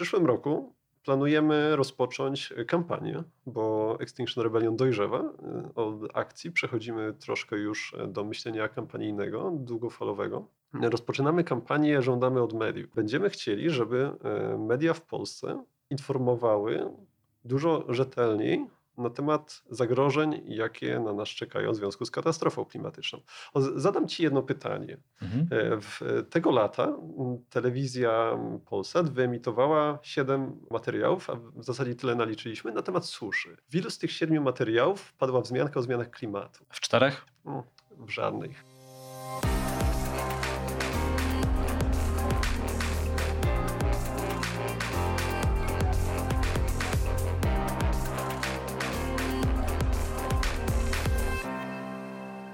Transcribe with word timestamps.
przyszłym 0.00 0.26
roku 0.26 0.74
planujemy 1.04 1.76
rozpocząć 1.76 2.54
kampanię, 2.66 3.22
bo 3.46 3.96
Extinction 4.00 4.44
Rebellion 4.44 4.76
dojrzewa. 4.76 5.32
Od 5.74 5.94
akcji 6.14 6.52
przechodzimy 6.52 7.14
troszkę 7.14 7.56
już 7.56 7.96
do 8.08 8.24
myślenia 8.24 8.68
kampanijnego, 8.68 9.52
długofalowego. 9.54 10.46
Rozpoczynamy 10.72 11.44
kampanię, 11.44 12.02
żądamy 12.02 12.42
od 12.42 12.52
mediów. 12.52 12.94
Będziemy 12.94 13.30
chcieli, 13.30 13.70
żeby 13.70 14.10
e, 14.24 14.58
media 14.58 14.94
w 14.94 15.02
Polsce 15.02 15.64
informowały 15.90 16.90
dużo 17.44 17.84
rzetelniej 17.88 18.66
na 19.00 19.10
temat 19.10 19.62
zagrożeń, 19.70 20.42
jakie 20.44 21.00
na 21.00 21.12
nas 21.12 21.28
czekają 21.28 21.72
w 21.72 21.76
związku 21.76 22.04
z 22.04 22.10
katastrofą 22.10 22.64
klimatyczną. 22.64 23.20
Zadam 23.76 24.08
Ci 24.08 24.22
jedno 24.22 24.42
pytanie. 24.42 24.96
Mhm. 25.22 25.48
E, 25.50 25.80
w 25.80 26.00
tego 26.30 26.50
lata 26.50 26.96
telewizja 27.50 28.38
Polsat 28.66 29.10
wyemitowała 29.10 29.98
siedem 30.02 30.60
materiałów, 30.70 31.30
a 31.30 31.34
w 31.34 31.64
zasadzie 31.64 31.94
tyle 31.94 32.14
naliczyliśmy, 32.14 32.72
na 32.72 32.82
temat 32.82 33.06
suszy. 33.06 33.56
W 33.68 33.74
ilu 33.74 33.90
z 33.90 33.98
tych 33.98 34.12
siedmiu 34.12 34.42
materiałów 34.42 35.12
padła 35.12 35.40
wzmianka 35.40 35.80
o 35.80 35.82
zmianach 35.82 36.10
klimatu? 36.10 36.64
W 36.68 36.80
czterech? 36.80 37.26
W 37.98 38.10
żadnych. 38.10 38.64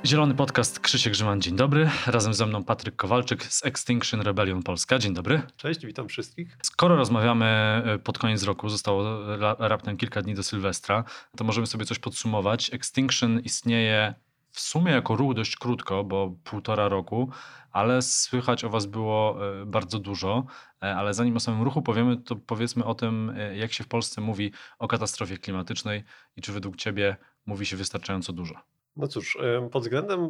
Zielony 0.06 0.34
Podcast 0.34 0.80
Krzysiek 0.80 1.12
Grzyman, 1.12 1.40
dzień 1.40 1.56
dobry. 1.56 1.90
Razem 2.06 2.34
ze 2.34 2.46
mną 2.46 2.64
Patryk 2.64 2.96
Kowalczyk 2.96 3.44
z 3.44 3.64
Extinction 3.64 4.20
Rebellion 4.20 4.62
Polska. 4.62 4.98
Dzień 4.98 5.14
dobry. 5.14 5.42
Cześć, 5.56 5.86
witam 5.86 6.08
wszystkich. 6.08 6.58
Skoro 6.62 6.96
rozmawiamy 6.96 7.46
e, 7.46 7.98
pod 7.98 8.18
koniec 8.18 8.42
roku, 8.42 8.68
zostało 8.68 9.20
raptem 9.58 9.96
kilka 9.96 10.22
dni 10.22 10.34
do 10.34 10.42
Sylwestra, 10.42 11.04
to 11.36 11.44
możemy 11.44 11.66
sobie 11.66 11.84
coś 11.84 11.98
podsumować. 11.98 12.74
Extinction 12.74 13.40
istnieje 13.40 14.14
w 14.50 14.60
sumie 14.60 14.92
jako 14.92 15.16
ruch 15.16 15.34
dość 15.34 15.56
krótko, 15.56 16.04
bo 16.04 16.34
półtora 16.44 16.88
roku, 16.88 17.30
ale 17.72 18.02
słychać 18.02 18.64
o 18.64 18.70
Was 18.70 18.86
było 18.86 19.36
e, 19.62 19.66
bardzo 19.66 19.98
dużo. 19.98 20.44
E, 20.82 20.96
ale 20.96 21.14
zanim 21.14 21.36
o 21.36 21.40
samym 21.40 21.62
ruchu 21.62 21.82
powiemy, 21.82 22.16
to 22.16 22.36
powiedzmy 22.36 22.84
o 22.84 22.94
tym, 22.94 23.34
jak 23.54 23.72
się 23.72 23.84
w 23.84 23.88
Polsce 23.88 24.20
mówi 24.20 24.52
o 24.78 24.88
katastrofie 24.88 25.38
klimatycznej 25.38 26.04
i 26.36 26.42
czy 26.42 26.52
według 26.52 26.76
Ciebie 26.76 27.16
mówi 27.46 27.66
się 27.66 27.76
wystarczająco 27.76 28.32
dużo. 28.32 28.75
No 28.96 29.08
cóż, 29.08 29.38
pod 29.70 29.82
względem 29.82 30.28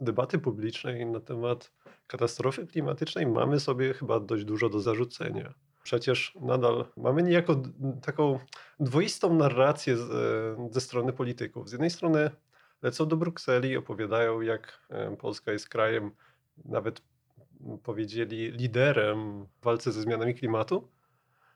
debaty 0.00 0.38
publicznej 0.38 1.06
na 1.06 1.20
temat 1.20 1.72
katastrofy 2.06 2.66
klimatycznej 2.66 3.26
mamy 3.26 3.60
sobie 3.60 3.94
chyba 3.94 4.20
dość 4.20 4.44
dużo 4.44 4.68
do 4.68 4.80
zarzucenia. 4.80 5.54
Przecież 5.82 6.34
nadal 6.40 6.84
mamy 6.96 7.22
niejako 7.22 7.62
taką 8.02 8.38
dwoistą 8.80 9.34
narrację 9.34 9.96
ze 10.70 10.80
strony 10.80 11.12
polityków. 11.12 11.68
Z 11.68 11.72
jednej 11.72 11.90
strony 11.90 12.30
lecą 12.82 13.08
do 13.08 13.16
Brukseli 13.16 13.76
opowiadają, 13.76 14.40
jak 14.40 14.88
Polska 15.18 15.52
jest 15.52 15.68
krajem, 15.68 16.10
nawet 16.64 17.02
powiedzieli, 17.82 18.50
liderem 18.50 19.46
w 19.60 19.64
walce 19.64 19.92
ze 19.92 20.02
zmianami 20.02 20.34
klimatu, 20.34 20.88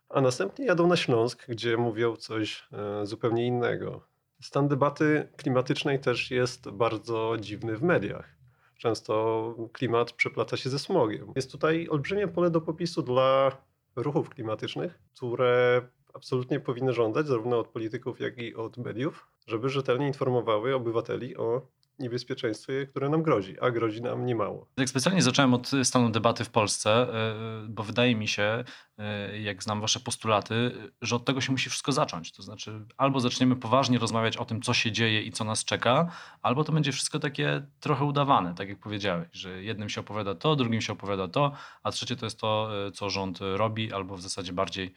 a 0.08 0.20
następnie 0.20 0.66
jadą 0.66 0.86
na 0.86 0.96
Śląsk, 0.96 1.46
gdzie 1.48 1.76
mówią 1.76 2.16
coś 2.16 2.68
e, 2.72 3.06
zupełnie 3.06 3.46
innego. 3.46 4.09
Stan 4.40 4.68
debaty 4.68 5.28
klimatycznej 5.36 6.00
też 6.00 6.30
jest 6.30 6.70
bardzo 6.70 7.36
dziwny 7.40 7.76
w 7.76 7.82
mediach. 7.82 8.40
Często 8.78 9.54
klimat 9.72 10.12
przeplata 10.12 10.56
się 10.56 10.70
ze 10.70 10.78
smogiem. 10.78 11.32
Jest 11.36 11.52
tutaj 11.52 11.88
olbrzymie 11.88 12.28
pole 12.28 12.50
do 12.50 12.60
popisu 12.60 13.02
dla 13.02 13.56
ruchów 13.96 14.30
klimatycznych, 14.30 14.98
które 15.16 15.82
absolutnie 16.14 16.60
powinny 16.60 16.92
żądać 16.92 17.26
zarówno 17.26 17.58
od 17.58 17.68
polityków, 17.68 18.20
jak 18.20 18.38
i 18.38 18.54
od 18.54 18.76
mediów, 18.76 19.26
żeby 19.46 19.68
rzetelnie 19.68 20.06
informowały 20.06 20.74
obywateli 20.74 21.36
o 21.36 21.66
niebezpieczeństwie, 22.00 22.86
które 22.86 23.08
nam 23.08 23.22
grozi, 23.22 23.60
a 23.60 23.70
grozi 23.70 24.02
nam 24.02 24.26
niemało. 24.26 24.66
Tak 24.74 24.88
specjalnie 24.88 25.22
zacząłem 25.22 25.54
od 25.54 25.70
stanu 25.82 26.10
debaty 26.10 26.44
w 26.44 26.50
Polsce, 26.50 26.90
e, 26.90 27.34
bo 27.68 27.82
wydaje 27.82 28.14
mi 28.14 28.28
się, 28.28 28.64
e, 28.98 29.40
jak 29.40 29.62
znam 29.62 29.80
wasze 29.80 30.00
postulaty, 30.00 30.72
że 31.02 31.16
od 31.16 31.24
tego 31.24 31.40
się 31.40 31.52
musi 31.52 31.70
wszystko 31.70 31.92
zacząć. 31.92 32.32
To 32.32 32.42
znaczy, 32.42 32.84
albo 32.96 33.20
zaczniemy 33.20 33.56
poważnie 33.56 33.98
rozmawiać 33.98 34.36
o 34.36 34.44
tym, 34.44 34.62
co 34.62 34.74
się 34.74 34.92
dzieje 34.92 35.22
i 35.22 35.32
co 35.32 35.44
nas 35.44 35.64
czeka, 35.64 36.12
albo 36.42 36.64
to 36.64 36.72
będzie 36.72 36.92
wszystko 36.92 37.18
takie 37.18 37.66
trochę 37.80 38.04
udawane, 38.04 38.54
tak 38.54 38.68
jak 38.68 38.78
powiedziałeś, 38.78 39.28
że 39.32 39.62
jednym 39.62 39.88
się 39.88 40.00
opowiada 40.00 40.34
to, 40.34 40.56
drugim 40.56 40.80
się 40.80 40.92
opowiada 40.92 41.28
to, 41.28 41.52
a 41.82 41.90
trzecie 41.90 42.16
to 42.16 42.26
jest 42.26 42.40
to, 42.40 42.70
e, 42.86 42.92
co 42.92 43.10
rząd 43.10 43.38
robi, 43.56 43.92
albo 43.92 44.16
w 44.16 44.22
zasadzie 44.22 44.52
bardziej 44.52 44.94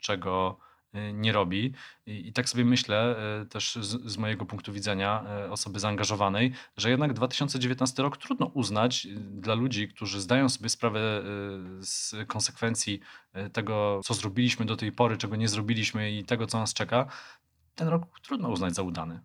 czego 0.00 0.58
Y, 0.58 0.67
nie 1.12 1.32
robi. 1.32 1.72
I, 2.06 2.28
I, 2.28 2.32
tak 2.32 2.48
sobie 2.48 2.64
myślę, 2.64 3.16
y, 3.42 3.46
też 3.46 3.74
z, 3.74 4.12
z, 4.12 4.18
mojego 4.18 4.46
punktu 4.46 4.72
widzenia 4.72 5.24
y, 5.46 5.50
osoby 5.50 5.80
zaangażowanej, 5.80 6.52
że 6.76 6.90
jednak 6.90 7.12
2019 7.12 8.02
rok 8.02 8.16
trudno 8.16 8.46
uznać 8.46 9.06
dla 9.16 9.54
ludzi, 9.54 9.88
którzy 9.88 10.20
zdają 10.20 10.48
sobie 10.48 10.68
sprawę 10.68 11.22
z 11.80 12.14
konsekwencji 12.26 13.00
tego, 13.52 14.00
co 14.04 14.14
zrobiliśmy 14.14 14.66
do 14.66 14.76
tej 14.76 14.92
pory, 14.92 15.16
czego 15.16 15.36
nie 15.36 15.48
zrobiliśmy 15.48 16.10
i 16.10 16.24
tego, 16.24 16.46
co 16.46 16.58
nas 16.58 16.74
czeka. 16.74 17.06
Ten 17.74 17.88
rok 17.88 18.02
trudno 18.22 18.48
uznać 18.48 18.74
za 18.74 18.82
udany. 18.82 19.20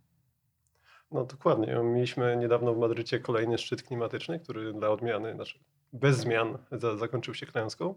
No 1.12 1.26
dokładnie. 1.26 1.76
Mieliśmy 1.84 2.38
niedawno 2.38 2.74
w 2.74 2.78
Madrycie 2.78 3.20
kolejny 3.20 3.58
szczyt 3.58 3.84
klimatyczny, 3.84 4.40
który 4.40 4.74
dla 4.74 4.90
odmiany, 4.90 5.34
znaczy 5.36 5.60
bez 5.94 6.18
zmian 6.18 6.58
zakończył 6.98 7.34
się 7.34 7.46
klęską. 7.46 7.96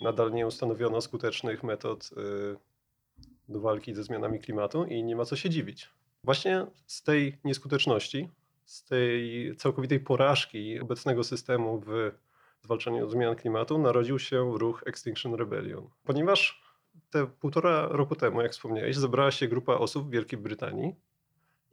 Nadal 0.00 0.32
nie 0.32 0.46
ustanowiono 0.46 1.00
skutecznych 1.00 1.62
metod 1.62 2.10
do 3.50 3.60
walki 3.60 3.94
ze 3.94 4.04
zmianami 4.04 4.40
klimatu 4.40 4.84
i 4.84 5.04
nie 5.04 5.16
ma 5.16 5.24
co 5.24 5.36
się 5.36 5.50
dziwić. 5.50 5.88
Właśnie 6.24 6.66
z 6.86 7.02
tej 7.02 7.38
nieskuteczności, 7.44 8.28
z 8.64 8.84
tej 8.84 9.56
całkowitej 9.56 10.00
porażki 10.00 10.80
obecnego 10.80 11.24
systemu 11.24 11.80
w 11.86 12.12
zwalczaniu 12.62 13.10
zmian 13.10 13.36
klimatu 13.36 13.78
narodził 13.78 14.18
się 14.18 14.58
ruch 14.58 14.82
Extinction 14.86 15.34
Rebellion. 15.34 15.88
Ponieważ 16.04 16.62
te 17.10 17.26
półtora 17.26 17.88
roku 17.88 18.16
temu, 18.16 18.42
jak 18.42 18.52
wspomniałeś, 18.52 18.96
zebrała 18.96 19.30
się 19.30 19.48
grupa 19.48 19.74
osób 19.74 20.06
w 20.06 20.10
Wielkiej 20.10 20.38
Brytanii 20.38 20.94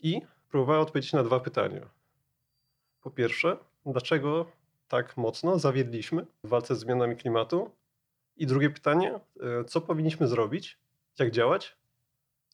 i 0.03 0.21
próbowała 0.49 0.79
odpowiedzieć 0.79 1.13
na 1.13 1.23
dwa 1.23 1.39
pytania. 1.39 1.89
Po 3.01 3.11
pierwsze, 3.11 3.57
dlaczego 3.85 4.45
tak 4.87 5.17
mocno 5.17 5.59
zawiedliśmy 5.59 6.25
w 6.43 6.49
walce 6.49 6.75
z 6.75 6.79
zmianami 6.79 7.15
klimatu? 7.15 7.71
I 8.37 8.45
drugie 8.45 8.69
pytanie, 8.69 9.19
e, 9.39 9.63
co 9.63 9.81
powinniśmy 9.81 10.27
zrobić, 10.27 10.77
jak 11.19 11.31
działać, 11.31 11.77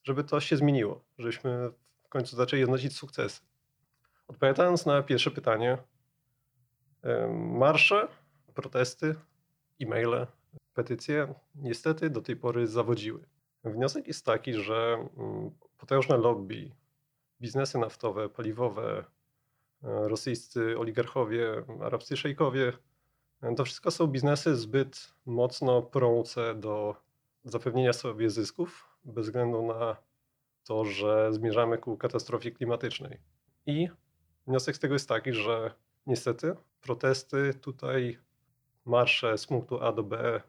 żeby 0.04 0.24
to 0.24 0.40
się 0.40 0.56
zmieniło, 0.56 1.04
żebyśmy 1.18 1.70
w 2.02 2.08
końcu 2.08 2.36
zaczęli 2.36 2.62
odnosić 2.64 2.96
sukcesy. 2.96 3.40
Odpowiadając 4.28 4.86
na 4.86 5.02
pierwsze 5.02 5.30
pytanie, 5.30 5.78
marsze, 7.30 8.08
protesty, 8.54 9.14
e-maile, 9.80 10.26
petycje 10.74 11.34
niestety 11.54 12.10
do 12.10 12.22
tej 12.22 12.36
pory 12.36 12.66
zawodziły. 12.66 13.24
Wniosek 13.64 14.06
jest 14.06 14.26
taki, 14.26 14.54
że 14.54 15.08
mm, 15.16 15.50
potężne 15.78 16.16
lobby, 16.16 16.70
biznesy 17.40 17.78
naftowe, 17.78 18.28
paliwowe, 18.28 19.04
e, 19.82 20.08
rosyjscy 20.08 20.78
oligarchowie, 20.78 21.64
arabscy 21.80 22.16
szejkowie, 22.16 22.72
to 23.56 23.64
wszystko 23.64 23.90
są 23.90 24.06
biznesy 24.06 24.56
zbyt 24.56 25.14
mocno 25.26 25.82
prące 25.82 26.54
do 26.54 26.96
zapewnienia 27.44 27.92
sobie 27.92 28.30
zysków 28.30 28.88
bez 29.04 29.26
względu 29.26 29.66
na 29.66 29.96
to, 30.64 30.84
że 30.84 31.32
zmierzamy 31.32 31.78
ku 31.78 31.96
katastrofie 31.96 32.50
klimatycznej. 32.50 33.18
I 33.66 33.88
wniosek 34.46 34.76
z 34.76 34.78
tego 34.78 34.94
jest 34.94 35.08
taki, 35.08 35.32
że 35.32 35.74
niestety 36.06 36.56
protesty 36.80 37.54
tutaj, 37.54 38.18
marsze 38.84 39.38
z 39.38 39.46
punktu 39.46 39.80
A 39.80 39.92
do 39.92 40.02
B 40.02 40.40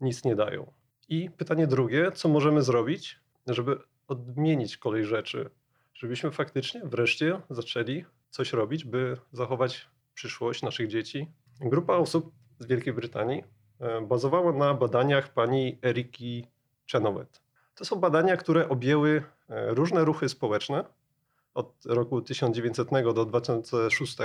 nic 0.00 0.24
nie 0.24 0.36
dają. 0.36 0.72
I 1.08 1.30
pytanie 1.30 1.66
drugie, 1.66 2.12
co 2.12 2.28
możemy 2.28 2.62
zrobić, 2.62 3.20
żeby 3.46 3.78
odmienić 4.08 4.76
kolej 4.76 5.04
rzeczy, 5.04 5.50
żebyśmy 5.94 6.30
faktycznie 6.30 6.80
wreszcie 6.84 7.40
zaczęli 7.50 8.04
coś 8.30 8.52
robić, 8.52 8.84
by 8.84 9.16
zachować 9.32 9.88
przyszłość 10.14 10.62
naszych 10.62 10.88
dzieci. 10.88 11.32
Grupa 11.60 11.94
osób 11.94 12.32
z 12.58 12.66
Wielkiej 12.66 12.92
Brytanii 12.92 13.44
E, 13.80 14.00
bazowało 14.00 14.52
na 14.52 14.74
badaniach 14.74 15.32
pani 15.32 15.78
Eriki 15.84 16.46
Chenoweth. 16.92 17.40
To 17.74 17.84
są 17.84 17.96
badania, 17.96 18.36
które 18.36 18.68
objęły 18.68 19.22
e, 19.48 19.74
różne 19.74 20.04
ruchy 20.04 20.28
społeczne 20.28 20.84
od 21.54 21.86
roku 21.86 22.22
1900 22.22 22.88
do 23.14 23.24
2006 23.24 24.16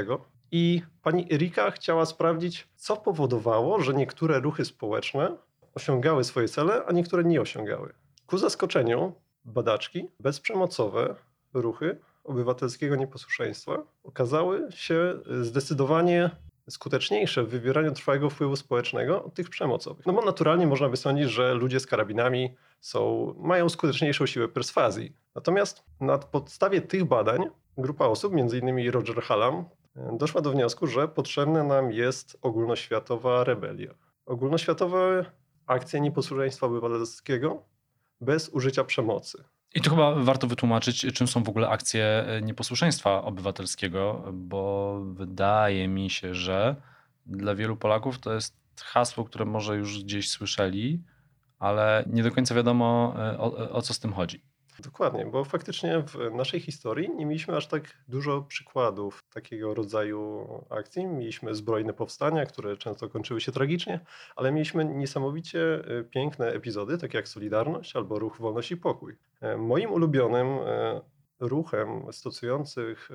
i 0.52 0.82
pani 1.02 1.34
Erika 1.34 1.72
chciała 1.72 2.06
sprawdzić, 2.06 2.68
co 2.76 2.98
powodowało, 2.98 3.80
że 3.82 3.94
niektóre 3.94 4.40
ruchy 4.40 4.66
społeczne 4.66 5.38
osiągały 5.74 6.24
swoje 6.24 6.48
cele, 6.48 6.86
a 6.86 6.92
niektóre 6.92 7.24
nie 7.24 7.42
osiągały. 7.42 7.94
Ku 8.26 8.38
zaskoczeniu 8.38 9.14
badaczki 9.46 10.08
bezprzemocowe 10.20 11.16
ruchy 11.54 11.98
obywatelskiego 12.24 12.96
nieposłuszeństwa 12.96 13.78
okazały 14.04 14.68
się 14.72 15.20
zdecydowanie 15.42 16.30
skuteczniejsze 16.70 17.44
w 17.44 17.50
wywieraniu 17.50 17.92
trwałego 17.92 18.30
wpływu 18.30 18.56
społecznego 18.56 19.24
od 19.24 19.34
tych 19.34 19.50
przemocowych. 19.50 20.06
No 20.06 20.14
bo 20.14 20.22
naturalnie 20.22 20.68
można 20.68 20.90
by 20.90 20.98
sądzić, 20.98 21.30
że 21.30 21.54
ludzie 21.54 21.80
z 21.80 21.86
karabinami 21.86 22.56
są, 22.80 23.34
mają 23.38 23.70
skuteczniejszą 23.70 24.26
siłę 24.26 24.48
perswazji. 24.48 25.14
Natomiast 25.36 25.84
na 26.00 26.18
podstawie 26.18 26.82
tych 26.82 27.06
badań 27.06 27.50
grupa 27.78 28.06
osób, 28.06 28.34
m.in. 28.34 28.92
Roger 28.92 29.22
Hallam, 29.22 29.66
doszła 29.96 30.42
do 30.42 30.52
wniosku, 30.52 30.88
że 30.88 31.08
potrzebna 31.08 31.64
nam 31.64 31.92
jest 31.92 32.38
ogólnoświatowa 32.42 33.44
rebelia. 33.44 33.94
Ogólnoświatowe 34.26 35.26
akcje 35.66 36.02
nieposłuszeństwa 36.02 36.68
obywatelskiego 36.68 37.64
bez 38.22 38.50
użycia 38.50 38.84
przemocy. 38.84 39.44
I 39.76 39.82
tu 39.82 39.90
chyba 39.90 40.16
warto 40.16 40.48
wytłumaczyć, 40.48 41.06
czym 41.14 41.28
są 41.28 41.44
w 41.44 41.50
ogóle 41.50 41.70
akcje 41.70 42.26
nieposłuszeństwa 42.42 43.24
obywatelskiego, 43.24 44.24
bo 44.34 45.00
wydaje 45.06 45.88
mi 45.88 46.10
się, 46.10 46.36
że 46.36 46.76
dla 47.26 47.56
wielu 47.56 47.78
Polaków 47.78 48.20
to 48.20 48.34
jest 48.34 48.56
hasło, 48.84 49.24
które 49.26 49.46
może 49.46 49.76
już 49.76 50.04
gdzieś 50.04 50.30
słyszeli, 50.30 51.04
ale 51.60 52.04
nie 52.08 52.24
do 52.24 52.32
końca 52.32 52.56
wiadomo 52.56 53.16
o, 53.38 53.70
o 53.70 53.82
co 53.82 53.94
z 53.94 54.00
tym 54.00 54.14
chodzi. 54.14 54.42
Dokładnie, 54.80 55.26
bo 55.26 55.44
faktycznie 55.44 56.04
w 56.08 56.36
naszej 56.36 56.60
historii 56.60 57.10
nie 57.16 57.26
mieliśmy 57.26 57.56
aż 57.56 57.68
tak 57.68 57.84
dużo 58.08 58.42
przykładów 58.42 59.24
takiego 59.34 59.74
rodzaju 59.74 60.48
akcji. 60.70 61.08
Mieliśmy 61.08 61.56
zbrojne 61.56 61.94
powstania, 61.94 62.46
które 62.46 62.78
często 62.78 63.10
kończyły 63.10 63.42
się 63.42 63.52
tragicznie, 63.52 64.00
ale 64.36 64.52
mieliśmy 64.52 64.86
niesamowicie 64.86 65.60
e, 66.00 66.04
piękne 66.04 66.48
epizody, 66.48 66.98
takie 66.98 67.18
jak 67.18 67.28
Solidarność 67.28 67.96
albo 67.96 68.20
Ruch 68.20 68.38
Wolność 68.38 68.72
i 68.72 68.78
Pokój. 68.78 69.18
E, 69.42 69.58
moim 69.58 69.92
ulubionym 69.92 70.48
e, 70.48 71.02
ruchem 71.40 72.14
stosujących 72.14 73.10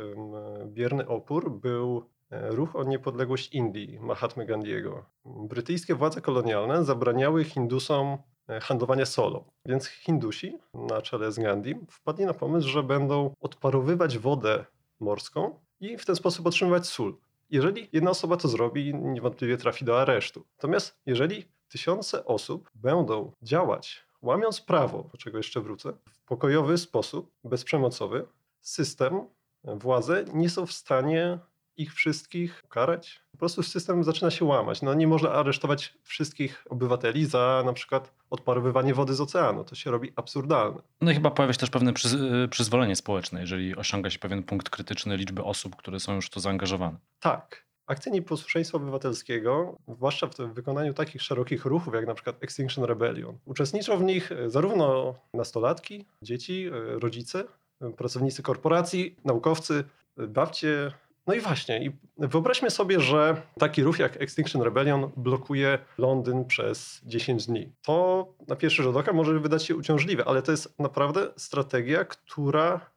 bierny 0.66 1.08
opór 1.08 1.60
był 1.60 2.08
ruch 2.30 2.76
o 2.76 2.84
niepodległość 2.84 3.54
Indii 3.54 3.98
Mahatmy 4.00 4.46
Gandhiego. 4.46 5.04
Brytyjskie 5.24 5.94
władze 5.94 6.20
kolonialne 6.20 6.84
zabraniały 6.84 7.44
Hindusom 7.44 8.18
handlowania 8.62 9.06
solą. 9.06 9.44
Więc 9.66 9.86
Hindusi 9.86 10.58
na 10.74 11.02
czele 11.02 11.32
z 11.32 11.38
Gandhi 11.38 11.74
wpadli 11.90 12.24
na 12.24 12.34
pomysł, 12.34 12.68
że 12.68 12.82
będą 12.82 13.34
odparowywać 13.40 14.18
wodę 14.18 14.64
morską 15.00 15.60
i 15.80 15.98
w 15.98 16.06
ten 16.06 16.16
sposób 16.16 16.46
otrzymywać 16.46 16.86
sól. 16.86 17.16
Jeżeli 17.50 17.88
jedna 17.92 18.10
osoba 18.10 18.36
to 18.36 18.48
zrobi, 18.48 18.94
niewątpliwie 18.94 19.56
trafi 19.56 19.84
do 19.84 20.00
aresztu. 20.00 20.44
Natomiast 20.56 21.00
jeżeli 21.06 21.44
tysiące 21.68 22.24
osób 22.24 22.70
będą 22.74 23.32
działać, 23.42 24.06
łamiąc 24.22 24.60
prawo, 24.60 25.08
do 25.12 25.18
czego 25.18 25.36
jeszcze 25.36 25.60
wrócę, 25.60 25.92
w 26.12 26.24
pokojowy 26.24 26.78
sposób, 26.78 27.32
bezprzemocowy, 27.44 28.26
system, 28.60 29.26
władze 29.64 30.24
nie 30.34 30.50
są 30.50 30.66
w 30.66 30.72
stanie 30.72 31.38
ich 31.82 31.94
wszystkich 31.94 32.60
ukarać. 32.64 33.20
Po 33.32 33.38
prostu 33.38 33.62
system 33.62 34.04
zaczyna 34.04 34.30
się 34.30 34.44
łamać. 34.44 34.82
No 34.82 34.94
nie 34.94 35.06
można 35.06 35.32
aresztować 35.32 35.94
wszystkich 36.02 36.64
obywateli 36.70 37.26
za 37.26 37.62
na 37.66 37.72
przykład 37.72 38.12
odparowywanie 38.30 38.94
wody 38.94 39.14
z 39.14 39.20
oceanu. 39.20 39.64
To 39.64 39.74
się 39.74 39.90
robi 39.90 40.12
absurdalne. 40.16 40.82
No 41.00 41.10
i 41.10 41.14
chyba 41.14 41.30
pojawia 41.30 41.52
się 41.52 41.58
też 41.58 41.70
pewne 41.70 41.92
przyz 41.92 42.12
y, 42.12 42.48
przyzwolenie 42.50 42.96
społeczne, 42.96 43.40
jeżeli 43.40 43.76
osiąga 43.76 44.10
się 44.10 44.18
pewien 44.18 44.42
punkt 44.42 44.70
krytyczny 44.70 45.16
liczby 45.16 45.44
osób, 45.44 45.76
które 45.76 46.00
są 46.00 46.14
już 46.14 46.26
w 46.26 46.30
to 46.30 46.40
zaangażowane. 46.40 46.98
Tak. 47.20 47.70
Akcje 47.86 48.12
nieposłuszeństwa 48.12 48.76
obywatelskiego, 48.78 49.76
zwłaszcza 49.88 50.26
w 50.26 50.54
wykonaniu 50.54 50.94
takich 50.94 51.22
szerokich 51.22 51.64
ruchów, 51.64 51.94
jak 51.94 52.06
na 52.06 52.14
przykład 52.14 52.44
Extinction 52.44 52.84
Rebellion, 52.84 53.38
uczestniczą 53.44 53.98
w 53.98 54.02
nich 54.02 54.30
zarówno 54.46 55.14
nastolatki, 55.34 56.04
dzieci, 56.22 56.66
y, 56.66 56.98
rodzice, 56.98 57.44
y, 57.84 57.90
pracownicy 57.96 58.42
korporacji, 58.42 59.16
naukowcy, 59.24 59.84
babcie, 60.28 60.92
no 61.26 61.34
i 61.34 61.40
właśnie, 61.40 61.84
i 61.84 61.90
wyobraźmy 62.18 62.70
sobie, 62.70 63.00
że 63.00 63.42
taki 63.58 63.82
ruch 63.82 63.98
jak 63.98 64.22
Extinction 64.22 64.62
Rebellion 64.62 65.10
blokuje 65.16 65.78
Londyn 65.98 66.44
przez 66.44 67.00
10 67.04 67.46
dni. 67.46 67.72
To 67.82 68.26
na 68.48 68.56
pierwszy 68.56 68.82
rzut 68.82 68.96
oka 68.96 69.12
może 69.12 69.40
wydać 69.40 69.64
się 69.64 69.76
uciążliwe, 69.76 70.24
ale 70.24 70.42
to 70.42 70.50
jest 70.50 70.78
naprawdę 70.78 71.28
strategia, 71.36 72.04
która 72.04 72.90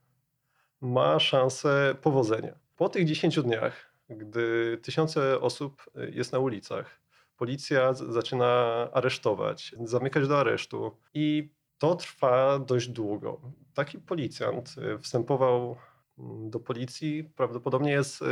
ma 0.81 1.19
szansę 1.19 1.95
powodzenia. 2.01 2.55
Po 2.75 2.89
tych 2.89 3.05
10 3.05 3.41
dniach, 3.41 3.93
gdy 4.09 4.77
tysiące 4.81 5.41
osób 5.41 5.85
jest 6.11 6.33
na 6.33 6.39
ulicach, 6.39 6.99
policja 7.37 7.93
zaczyna 7.93 8.47
aresztować, 8.93 9.75
zamykać 9.83 10.27
do 10.27 10.39
aresztu 10.39 10.91
i 11.13 11.49
to 11.77 11.95
trwa 11.95 12.59
dość 12.59 12.87
długo. 12.87 13.41
Taki 13.73 13.99
policjant 13.99 14.75
wstępował 15.01 15.75
do 16.49 16.59
policji 16.59 17.23
prawdopodobnie 17.23 17.91
jest 17.91 18.21
y, 18.21 18.25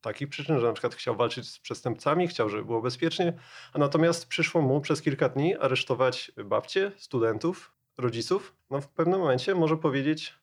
takich 0.00 0.28
przyczyn, 0.28 0.60
że 0.60 0.66
na 0.66 0.72
przykład 0.72 0.94
chciał 0.94 1.16
walczyć 1.16 1.48
z 1.48 1.58
przestępcami, 1.58 2.28
chciał, 2.28 2.48
żeby 2.48 2.64
było 2.64 2.82
bezpiecznie, 2.82 3.32
a 3.72 3.78
natomiast 3.78 4.28
przyszło 4.28 4.62
mu 4.62 4.80
przez 4.80 5.02
kilka 5.02 5.28
dni 5.28 5.56
aresztować 5.56 6.32
babcie, 6.44 6.92
studentów, 6.96 7.72
rodziców. 7.98 8.56
No 8.70 8.80
w 8.80 8.88
pewnym 8.88 9.20
momencie 9.20 9.54
może 9.54 9.76
powiedzieć, 9.76 10.34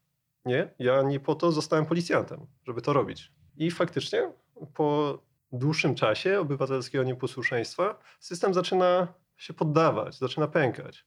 nie, 0.46 0.74
ja 0.80 1.02
nie 1.02 1.20
po 1.20 1.36
to 1.36 1.52
zostałem 1.52 1.86
policjantem, 1.86 2.48
żeby 2.64 2.82
to 2.82 2.94
robić. 2.94 3.32
I 3.58 3.72
faktycznie 3.72 4.32
po 4.74 5.20
dłuższym 5.52 5.96
czasie 5.96 6.40
obywatelskiego 6.40 7.04
nieposłuszeństwa 7.04 8.00
system 8.20 8.54
zaczyna 8.54 9.08
się 9.38 9.54
poddawać, 9.54 10.18
zaczyna 10.18 10.48
pękać. 10.48 11.06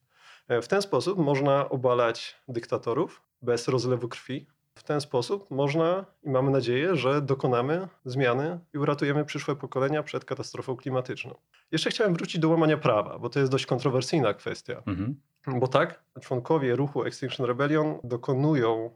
E, 0.48 0.62
w 0.62 0.68
ten 0.68 0.82
sposób 0.82 1.18
można 1.18 1.68
obalać 1.68 2.36
dyktatorów 2.48 3.22
bez 3.42 3.68
rozlewu 3.68 4.08
krwi, 4.08 4.46
w 4.76 4.82
ten 4.82 5.00
sposób 5.00 5.50
można 5.50 6.04
i 6.22 6.30
mamy 6.30 6.50
nadzieję, 6.50 6.96
że 6.96 7.22
dokonamy 7.22 7.88
zmiany 8.04 8.58
i 8.74 8.78
uratujemy 8.78 9.24
przyszłe 9.24 9.56
pokolenia 9.56 10.02
przed 10.02 10.24
katastrofą 10.24 10.76
klimatyczną. 10.76 11.34
Jeszcze 11.72 11.90
chciałem 11.90 12.14
wrócić 12.14 12.40
do 12.40 12.48
łamania 12.48 12.76
prawa, 12.76 13.18
bo 13.18 13.28
to 13.28 13.40
jest 13.40 13.52
dość 13.52 13.66
kontrowersyjna 13.66 14.34
kwestia. 14.34 14.82
Mhm. 14.86 15.20
Bo 15.46 15.68
tak, 15.68 16.02
członkowie 16.20 16.76
ruchu 16.76 17.04
Extinction 17.04 17.46
Rebellion 17.46 17.98
dokonują 18.04 18.90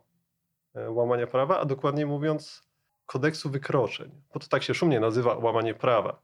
e, 0.75 0.91
łamania 0.91 1.27
prawa, 1.27 1.61
a 1.61 1.65
dokładniej 1.65 2.07
mówiąc 2.07 2.63
kodeksu 3.07 3.51
wykroczeń, 3.51 4.11
bo 4.35 4.41
to 4.41 4.47
tak 4.49 4.63
się 4.63 4.75
szumnie 4.75 5.01
nazywa 5.01 5.35
łamanie 5.35 5.75
prawa. 5.75 6.23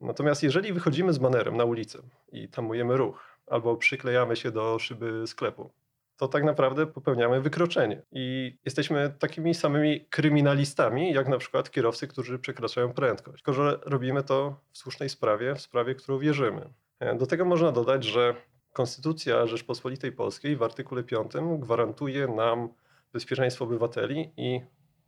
Natomiast 0.00 0.42
jeżeli 0.42 0.72
wychodzimy 0.72 1.12
z 1.12 1.18
banerem 1.18 1.56
na 1.56 1.64
ulicę 1.64 1.98
i 2.32 2.48
tamujemy 2.48 2.96
ruch, 2.96 3.38
albo 3.46 3.76
przyklejamy 3.76 4.36
się 4.36 4.50
do 4.50 4.78
szyby 4.78 5.26
sklepu, 5.26 5.70
to 6.16 6.28
tak 6.28 6.44
naprawdę 6.44 6.86
popełniamy 6.86 7.40
wykroczenie. 7.40 8.02
I 8.12 8.58
jesteśmy 8.64 9.14
takimi 9.18 9.54
samymi 9.54 10.06
kryminalistami, 10.10 11.12
jak 11.12 11.28
na 11.28 11.38
przykład 11.38 11.70
kierowcy, 11.70 12.08
którzy 12.08 12.38
przekraczają 12.38 12.92
prędkość. 12.92 13.42
Tylko, 13.42 13.52
że 13.52 13.78
robimy 13.84 14.22
to 14.22 14.60
w 14.72 14.78
słusznej 14.78 15.08
sprawie, 15.08 15.54
w 15.54 15.60
sprawie, 15.60 15.94
którą 15.94 16.18
wierzymy. 16.18 16.70
E, 17.00 17.14
do 17.14 17.26
tego 17.26 17.44
można 17.44 17.72
dodać, 17.72 18.04
że 18.04 18.34
Konstytucja 18.72 19.46
Rzeczpospolitej 19.46 20.12
Polskiej 20.12 20.56
w 20.56 20.62
artykule 20.62 21.04
5 21.04 21.32
gwarantuje 21.58 22.28
nam 22.28 22.68
bezpieczeństwo 23.12 23.64
obywateli 23.64 24.32
i 24.36 24.60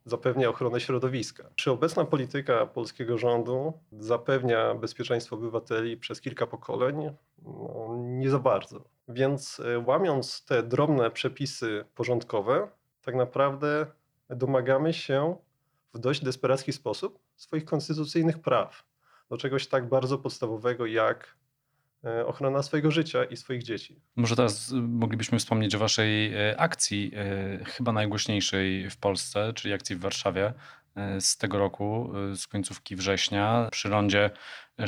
zapewnia 0.04 0.48
ochronę 0.48 0.80
środowiska. 0.80 1.50
Czy 1.56 1.70
obecna 1.70 2.04
polityka 2.04 2.66
polskiego 2.66 3.18
rządu 3.18 3.72
zapewnia 3.92 4.74
bezpieczeństwo 4.74 5.36
obywateli 5.36 5.96
przez 5.96 6.20
kilka 6.20 6.46
pokoleń? 6.46 7.10
No, 7.42 7.96
nie 7.98 8.30
za 8.30 8.38
bardzo. 8.38 8.97
Więc 9.08 9.60
e, 9.60 9.78
łamiąc 9.78 10.44
te 10.44 10.62
drobne 10.62 11.10
przepisy 11.10 11.84
porządkowe, 11.94 12.68
tak 13.02 13.14
naprawdę 13.14 13.86
domagamy 14.30 14.92
się 14.92 15.36
w 15.94 15.98
dość 15.98 16.24
desperacki 16.24 16.72
sposób 16.72 17.18
swoich 17.36 17.64
konstytucyjnych 17.64 18.38
praw 18.38 18.84
do 19.30 19.36
czegoś 19.36 19.66
tak 19.66 19.88
bardzo 19.88 20.18
podstawowego 20.18 20.86
jak 20.86 21.38
E, 22.04 22.26
ochrona 22.26 22.62
swojego 22.62 22.90
życia 22.90 23.24
i 23.24 23.36
swoich 23.36 23.62
dzieci. 23.62 24.00
Może 24.16 24.36
teraz 24.36 24.72
moglibyśmy 24.72 25.38
wspomnieć 25.38 25.74
o 25.74 25.78
waszej 25.78 26.32
akcji, 26.56 27.12
chyba 27.64 27.92
najgłośniejszej 27.92 28.90
w 28.90 28.96
Polsce, 28.96 29.52
czyli 29.52 29.74
akcji 29.74 29.96
w 29.96 30.00
Warszawie 30.00 30.52
z 31.20 31.36
tego 31.36 31.58
roku, 31.58 32.12
z 32.34 32.46
końcówki 32.46 32.96
września. 32.96 33.68
Przy 33.72 33.88
rondzie 33.88 34.30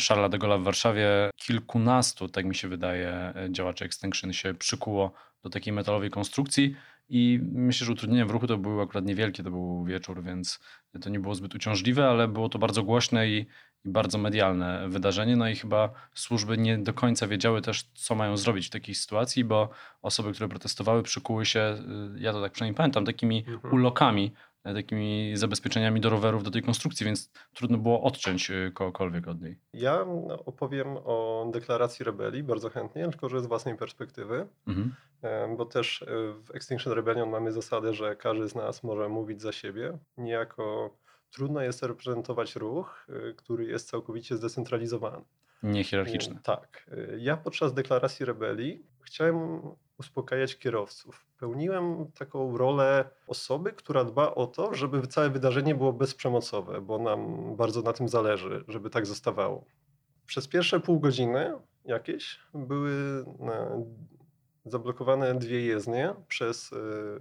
Charlesa 0.08 0.28
de 0.28 0.38
Gaulle 0.38 0.58
w 0.58 0.62
Warszawie 0.62 1.30
kilkunastu, 1.36 2.28
tak 2.28 2.44
mi 2.44 2.54
się 2.54 2.68
wydaje, 2.68 3.34
działaczy 3.50 3.84
Extinction 3.84 4.32
się 4.32 4.54
przykuło 4.54 5.12
do 5.42 5.50
takiej 5.50 5.72
metalowej 5.72 6.10
konstrukcji 6.10 6.76
i 7.08 7.40
myślę, 7.52 7.86
że 7.86 7.92
utrudnienia 7.92 8.26
w 8.26 8.30
ruchu 8.30 8.46
to 8.46 8.58
były 8.58 8.82
akurat 8.82 9.04
niewielkie, 9.04 9.42
to 9.42 9.50
był 9.50 9.84
wieczór, 9.84 10.22
więc 10.22 10.60
to 11.00 11.10
nie 11.10 11.20
było 11.20 11.34
zbyt 11.34 11.54
uciążliwe, 11.54 12.08
ale 12.08 12.28
było 12.28 12.48
to 12.48 12.58
bardzo 12.58 12.82
głośne 12.82 13.28
i 13.28 13.46
i 13.84 13.88
bardzo 13.88 14.18
medialne 14.18 14.88
wydarzenie. 14.88 15.36
No 15.36 15.48
i 15.48 15.56
chyba 15.56 15.90
służby 16.14 16.58
nie 16.58 16.78
do 16.78 16.94
końca 16.94 17.26
wiedziały 17.26 17.62
też, 17.62 17.82
co 17.94 18.14
mają 18.14 18.36
zrobić 18.36 18.66
w 18.66 18.70
takiej 18.70 18.94
sytuacji, 18.94 19.44
bo 19.44 19.68
osoby, 20.02 20.32
które 20.32 20.48
protestowały, 20.48 21.02
przykuły 21.02 21.46
się, 21.46 21.78
ja 22.16 22.32
to 22.32 22.42
tak 22.42 22.52
przynajmniej 22.52 22.76
pamiętam, 22.76 23.04
takimi 23.04 23.44
mhm. 23.48 23.74
ulokami, 23.74 24.32
e, 24.34 24.49
takimi 24.62 25.32
zabezpieczeniami 25.36 26.00
do 26.00 26.10
rowerów 26.10 26.42
do 26.42 26.50
tej 26.50 26.62
konstrukcji, 26.62 27.06
więc 27.06 27.30
trudno 27.54 27.78
było 27.78 28.02
odciąć 28.02 28.50
y, 28.50 28.72
kogokolwiek 28.74 29.28
od 29.28 29.42
niej. 29.42 29.58
Ja 29.72 30.06
opowiem 30.46 30.96
o 31.04 31.46
deklaracji 31.52 32.04
rebelii 32.04 32.42
bardzo 32.42 32.70
chętnie, 32.70 33.08
tylko 33.08 33.28
że 33.28 33.40
z 33.40 33.46
własnej 33.46 33.76
perspektywy, 33.76 34.46
mhm. 34.66 34.94
E, 35.22 35.56
bo 35.56 35.64
też 35.64 36.02
e, 36.02 36.06
w 36.32 36.50
Extinction 36.54 36.92
Rebellion 36.92 37.30
mamy 37.30 37.52
zasadę, 37.52 37.94
że 37.94 38.16
każdy 38.16 38.48
z 38.48 38.54
nas 38.54 38.82
może 38.82 39.08
mówić 39.08 39.42
za 39.42 39.52
siebie, 39.52 39.98
niejako 40.16 40.96
trudno 41.30 41.62
jest 41.62 41.82
reprezentować 41.82 42.56
ruch, 42.56 43.06
który 43.36 43.64
jest 43.64 43.88
całkowicie 43.88 44.36
zdecentralizowany. 44.36 45.24
Niehierarchiczny. 45.62 46.38
Tak. 46.42 46.90
Ja 47.18 47.36
podczas 47.36 47.74
deklaracji 47.74 48.26
rebelii 48.26 48.86
chciałem 49.02 49.60
uspokajać 50.00 50.58
kierowców. 50.58 51.26
Pełniłem 51.38 52.12
taką 52.12 52.56
rolę 52.56 53.10
osoby, 53.26 53.72
która 53.72 54.04
dba 54.04 54.34
o 54.34 54.46
to, 54.46 54.74
żeby 54.74 55.06
całe 55.06 55.30
wydarzenie 55.30 55.74
było 55.74 55.92
bezprzemocowe, 55.92 56.80
bo 56.80 56.98
nam 56.98 57.20
bardzo 57.56 57.82
na 57.82 57.92
tym 57.92 58.08
zależy, 58.08 58.64
żeby 58.68 58.90
tak 58.90 59.06
zostawało. 59.06 59.64
Przez 60.26 60.48
pierwsze 60.48 60.80
pół 60.80 61.00
godziny 61.00 61.52
jakieś 61.84 62.40
były 62.54 63.24
zablokowane 64.64 65.34
dwie 65.34 65.60
jezdnie 65.60 66.14
przez 66.28 66.70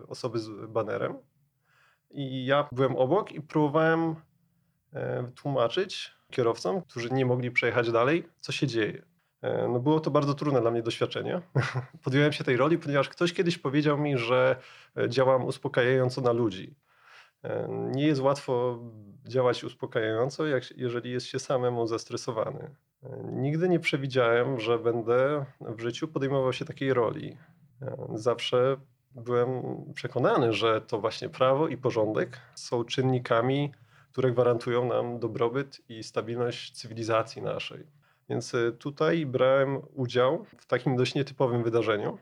osoby 0.07 0.39
z 0.39 0.49
banerem 0.67 1.17
i 2.11 2.45
ja 2.45 2.67
byłem 2.71 2.95
obok 2.95 3.31
i 3.31 3.41
próbowałem 3.41 4.15
e, 4.93 5.31
tłumaczyć 5.35 6.11
kierowcom, 6.31 6.81
którzy 6.81 7.09
nie 7.09 7.25
mogli 7.25 7.51
przejechać 7.51 7.91
dalej, 7.91 8.29
co 8.39 8.51
się 8.51 8.67
dzieje. 8.67 9.08
E, 9.41 9.67
no 9.67 9.79
było 9.79 9.99
to 9.99 10.11
bardzo 10.11 10.33
trudne 10.33 10.61
dla 10.61 10.71
mnie 10.71 10.81
doświadczenie. 10.81 11.41
Podjąłem 12.03 12.31
się 12.31 12.43
tej 12.43 12.57
roli, 12.57 12.77
ponieważ 12.77 13.09
ktoś 13.09 13.33
kiedyś 13.33 13.57
powiedział 13.57 13.97
mi, 13.97 14.17
że 14.17 14.55
e, 14.97 15.09
działam 15.09 15.45
uspokajająco 15.45 16.21
na 16.21 16.31
ludzi. 16.31 16.75
Nie 17.91 18.07
jest 18.07 18.21
łatwo 18.21 18.79
działać 19.27 19.63
uspokajająco, 19.63 20.45
jak, 20.45 20.77
jeżeli 20.77 21.11
jest 21.11 21.25
się 21.25 21.39
samemu 21.39 21.87
zestresowany. 21.87 22.69
Nigdy 23.23 23.69
nie 23.69 23.79
przewidziałem, 23.79 24.59
że 24.59 24.79
będę 24.79 25.45
w 25.61 25.81
życiu 25.81 26.07
podejmował 26.07 26.53
się 26.53 26.65
takiej 26.65 26.93
roli. 26.93 27.37
Zawsze 28.13 28.77
byłem 29.15 29.49
przekonany, 29.93 30.53
że 30.53 30.81
to 30.81 30.99
właśnie 30.99 31.29
prawo 31.29 31.67
i 31.67 31.77
porządek 31.77 32.37
są 32.55 32.83
czynnikami, 32.83 33.71
które 34.11 34.31
gwarantują 34.31 34.85
nam 34.85 35.19
dobrobyt 35.19 35.81
i 35.89 36.03
stabilność 36.03 36.71
cywilizacji 36.71 37.41
naszej. 37.41 37.98
Więc 38.29 38.53
y, 38.53 38.75
tutaj 38.79 39.25
brałem 39.25 39.81
udział 39.93 40.45
w 40.57 40.65
takim 40.65 40.95
dość 40.95 41.15
nietypowym 41.15 41.63
wydarzeniu, 41.63 42.17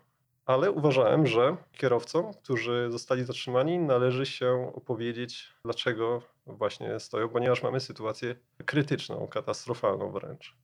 ale 0.45 0.71
uważałem, 0.71 1.27
że 1.27 1.57
kierowcom, 1.71 2.33
którzy 2.33 2.87
zostali 2.89 3.23
zatrzymani, 3.23 3.79
należy 3.79 4.25
się 4.25 4.71
opowiedzieć, 4.75 5.53
dlaczego 5.63 6.21
właśnie 6.45 6.99
stoją, 6.99 7.29
ponieważ 7.29 7.63
mamy 7.63 7.79
sytuację 7.79 8.35
krytyczną, 8.65 9.27
katastrofalną 9.27 10.11
wręcz. 10.11 10.55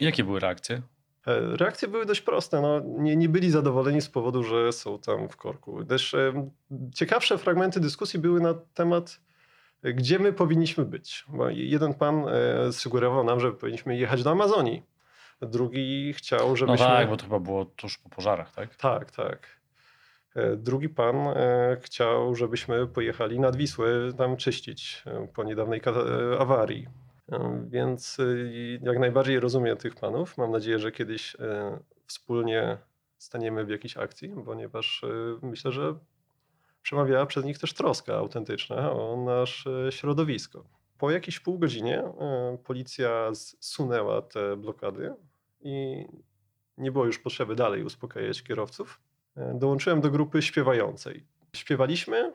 Jakie 0.00 0.24
były 0.24 0.40
reakcje? 0.40 0.82
E, 1.26 1.56
reakcje 1.56 1.88
były 1.88 2.06
dość 2.06 2.20
proste. 2.20 2.60
No, 2.60 2.80
nie, 2.80 3.16
nie 3.16 3.28
byli 3.28 3.50
zadowoleni 3.50 4.00
z 4.00 4.08
powodu, 4.08 4.42
że 4.42 4.72
są 4.72 4.98
tam 4.98 5.28
w 5.28 5.36
korku. 5.36 5.84
Też 5.84 6.14
e, 6.14 6.50
ciekawsze 6.94 7.38
fragmenty 7.38 7.80
dyskusji 7.80 8.18
były 8.18 8.40
na 8.40 8.54
temat, 8.54 9.20
gdzie 9.82 10.18
my 10.18 10.32
powinniśmy 10.32 10.84
być. 10.84 11.24
Bo 11.28 11.48
jeden 11.48 11.94
pan 11.94 12.24
e, 12.28 12.72
sugerował 12.72 13.24
nam, 13.24 13.40
że 13.40 13.52
powinniśmy 13.52 13.96
jechać 13.96 14.22
do 14.22 14.30
Amazonii. 14.30 14.89
Drugi 15.42 16.12
chciał, 16.12 16.56
żebyśmy... 16.56 16.86
No 16.86 16.92
tak, 16.92 17.08
bo 17.08 17.16
to 17.16 17.24
chyba 17.24 17.38
było 17.38 17.64
tuż 17.64 17.98
po 17.98 18.08
pożarach, 18.08 18.52
tak? 18.52 18.76
Tak, 18.76 19.10
tak. 19.10 19.60
Drugi 20.56 20.88
pan 20.88 21.16
chciał, 21.80 22.34
żebyśmy 22.34 22.86
pojechali 22.86 23.40
nad 23.40 23.56
Wisłę 23.56 24.12
tam 24.18 24.36
czyścić 24.36 25.04
po 25.34 25.44
niedawnej 25.44 25.82
awarii. 26.38 26.86
Więc 27.66 28.18
jak 28.82 28.98
najbardziej 28.98 29.40
rozumiem 29.40 29.76
tych 29.76 29.94
panów. 29.94 30.38
Mam 30.38 30.50
nadzieję, 30.50 30.78
że 30.78 30.92
kiedyś 30.92 31.34
e, 31.34 31.78
wspólnie 32.06 32.78
staniemy 33.18 33.64
w 33.64 33.70
jakiejś 33.70 33.96
akcji, 33.96 34.34
ponieważ 34.44 35.04
myślę, 35.42 35.72
że 35.72 35.94
przemawiała 36.82 37.26
przez 37.26 37.44
nich 37.44 37.58
też 37.58 37.74
troska 37.74 38.14
autentyczna 38.14 38.92
o 38.92 39.16
nasze 39.24 39.92
środowisko. 39.92 40.64
Po 40.98 41.10
jakiejś 41.10 41.40
pół 41.40 41.58
godzinie 41.58 41.98
e, 41.98 42.58
policja 42.64 43.30
zsunęła 43.34 44.22
te 44.22 44.56
blokady 44.56 45.14
i 45.60 46.06
nie 46.78 46.92
było 46.92 47.06
już 47.06 47.18
potrzeby 47.18 47.54
dalej 47.54 47.84
uspokajać 47.84 48.42
kierowców. 48.42 49.00
E, 49.36 49.54
dołączyłem 49.54 50.00
do 50.00 50.10
grupy 50.10 50.42
śpiewającej. 50.42 51.26
Śpiewaliśmy, 51.56 52.32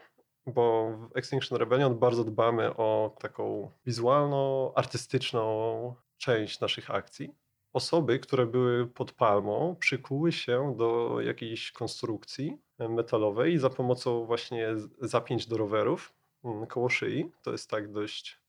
bo 0.47 0.91
w 0.97 1.17
Extinction 1.17 1.57
Rebellion 1.57 1.99
bardzo 1.99 2.23
dbamy 2.23 2.75
o 2.75 3.15
taką 3.19 3.71
wizualno-artystyczną 3.85 5.93
część 6.17 6.59
naszych 6.59 6.91
akcji. 6.91 7.35
Osoby, 7.73 8.19
które 8.19 8.45
były 8.45 8.87
pod 8.87 9.11
palmą, 9.11 9.75
przykuły 9.79 10.31
się 10.31 10.75
do 10.77 11.17
jakiejś 11.21 11.71
konstrukcji 11.71 12.57
metalowej 12.79 13.57
za 13.57 13.69
pomocą 13.69 14.25
właśnie 14.25 14.67
zapięć 15.01 15.47
do 15.47 15.57
rowerów 15.57 16.13
mm, 16.43 16.67
koło 16.67 16.89
szyi. 16.89 17.31
To 17.41 17.51
jest 17.51 17.69
tak 17.69 17.91
dość 17.91 18.44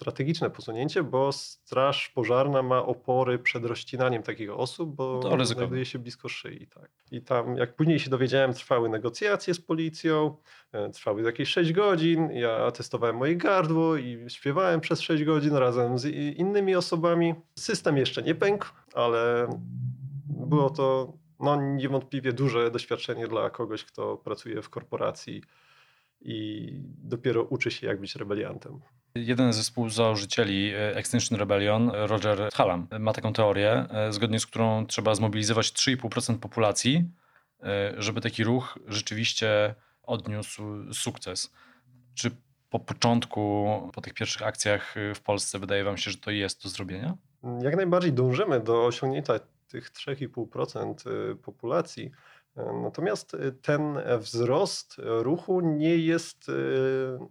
strategiczne 0.00 0.50
posunięcie, 0.50 1.02
bo 1.02 1.32
straż 1.32 2.08
pożarna 2.08 2.62
ma 2.62 2.84
opory 2.84 3.38
przed 3.38 3.64
rozcinaniem 3.64 4.22
takich 4.22 4.50
osób, 4.50 4.94
bo 4.94 5.20
to 5.20 5.44
znajduje 5.44 5.84
się 5.84 5.98
blisko 5.98 6.28
szyi. 6.28 6.66
Tak. 6.66 6.90
I 7.10 7.22
tam, 7.22 7.56
jak 7.56 7.76
później 7.76 7.98
się 7.98 8.10
dowiedziałem, 8.10 8.52
trwały 8.52 8.88
negocjacje 8.88 9.54
z 9.54 9.60
policją, 9.60 10.36
e, 10.72 10.90
trwały 10.90 11.22
jakieś 11.22 11.48
6 11.48 11.72
godzin. 11.72 12.30
Ja 12.30 12.70
testowałem 12.70 13.16
moje 13.16 13.36
gardło 13.36 13.96
i 13.96 14.24
śpiewałem 14.28 14.80
przez 14.80 15.00
6 15.00 15.24
godzin 15.24 15.54
razem 15.54 15.98
z 15.98 16.04
innymi 16.36 16.76
osobami. 16.76 17.34
System 17.58 17.96
jeszcze 17.96 18.22
nie 18.22 18.34
pękł, 18.34 18.66
ale 18.94 19.50
było 20.28 20.70
to 20.70 21.12
no, 21.40 21.56
niewątpliwie 21.62 22.32
duże 22.32 22.70
doświadczenie 22.70 23.28
dla 23.28 23.50
kogoś, 23.50 23.84
kto 23.84 24.16
pracuje 24.16 24.62
w 24.62 24.70
korporacji 24.70 25.42
i 26.20 26.70
dopiero 26.84 27.42
uczy 27.42 27.70
się, 27.70 27.86
jak 27.86 28.00
być 28.00 28.16
rebeliantem. 28.16 28.80
Jeden 29.14 29.52
ze 29.52 29.62
współzałożycieli 29.62 30.74
e, 30.74 30.96
Extinction 30.96 31.38
Rebellion, 31.38 31.90
Roger 31.94 32.50
Hallam, 32.54 32.86
ma 32.98 33.12
taką 33.12 33.32
teorię, 33.32 33.86
e, 33.90 34.12
zgodnie 34.12 34.40
z 34.40 34.46
którą 34.46 34.86
trzeba 34.86 35.14
zmobilizować 35.14 35.72
3,5% 35.72 36.38
populacji, 36.38 37.10
e, 37.62 37.94
żeby 37.98 38.20
taki 38.20 38.44
ruch 38.44 38.78
rzeczywiście 38.86 39.74
odniósł 40.02 40.62
sukces. 40.94 41.52
Czy 42.14 42.30
po 42.70 42.80
początku, 42.80 43.68
po 43.94 44.00
tych 44.00 44.14
pierwszych 44.14 44.42
akcjach 44.42 44.94
w 45.14 45.20
Polsce 45.20 45.58
wydaje 45.58 45.84
wam 45.84 45.96
się, 45.96 46.10
że 46.10 46.18
to 46.18 46.30
jest 46.30 46.62
do 46.62 46.68
zrobienia? 46.68 47.16
Jak 47.62 47.76
najbardziej 47.76 48.12
dążymy 48.12 48.60
do 48.60 48.86
osiągnięcia 48.86 49.40
tych 49.68 49.90
3,5% 49.92 51.36
populacji. 51.36 52.10
Natomiast 52.82 53.36
ten 53.62 53.98
wzrost 54.18 54.96
ruchu 54.98 55.60
nie 55.60 55.96
jest 55.96 56.50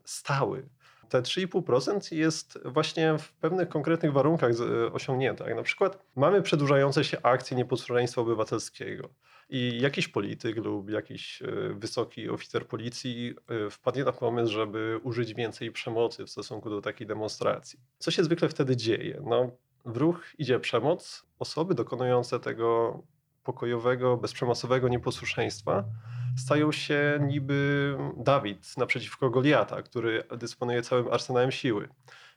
stały 0.06 0.70
te 1.10 1.22
3,5% 1.22 2.16
jest 2.16 2.60
właśnie 2.66 3.18
w 3.18 3.34
pewnych 3.34 3.70
konkretnych 3.70 4.14
warunkach 4.14 4.52
osiągnięte. 4.94 5.46
Jak 5.46 5.56
na 5.56 5.64
przykład 5.64 6.06
mamy 6.16 6.42
przedłużające 6.42 7.04
się 7.04 7.18
akcje 7.22 7.58
nieposłuszeństwa 7.58 8.22
obywatelskiego 8.22 9.10
i 9.50 9.82
jakiś 9.82 10.08
polityk 10.08 10.58
lub 10.58 10.90
jakiś 10.90 11.42
e, 11.42 11.46
wysoki 11.74 12.30
oficer 12.30 12.68
policji 12.68 13.34
e, 13.48 13.70
wpadnie 13.70 14.04
na 14.04 14.12
pomysł, 14.12 14.54
żeby 14.54 15.00
użyć 15.04 15.34
więcej 15.34 15.72
przemocy 15.72 16.26
w 16.26 16.30
stosunku 16.30 16.70
do 16.70 16.82
takiej 16.82 17.08
demonstracji. 17.08 17.80
Co 17.98 18.12
się 18.12 18.24
zwykle 18.24 18.50
wtedy 18.50 18.78
dzieje? 18.78 19.22
No, 19.26 19.52
w 19.86 19.98
ruch 19.98 20.24
idzie 20.38 20.60
przemoc. 20.60 21.26
Osoby 21.40 21.76
dokonujące 21.76 22.40
tego 22.40 23.00
pokojowego, 23.50 24.18
bezprzemocowego 24.18 24.88
nieposłuszeństwa 24.88 25.84
stają 26.38 26.72
się 26.72 27.20
niby 27.22 27.98
Dawid 28.18 28.78
naprzeciwko 28.78 29.30
Goliata, 29.30 29.82
który 29.82 30.24
dysponuje 30.38 30.82
całym 30.82 31.08
arsenałem 31.08 31.52
siły. 31.52 31.90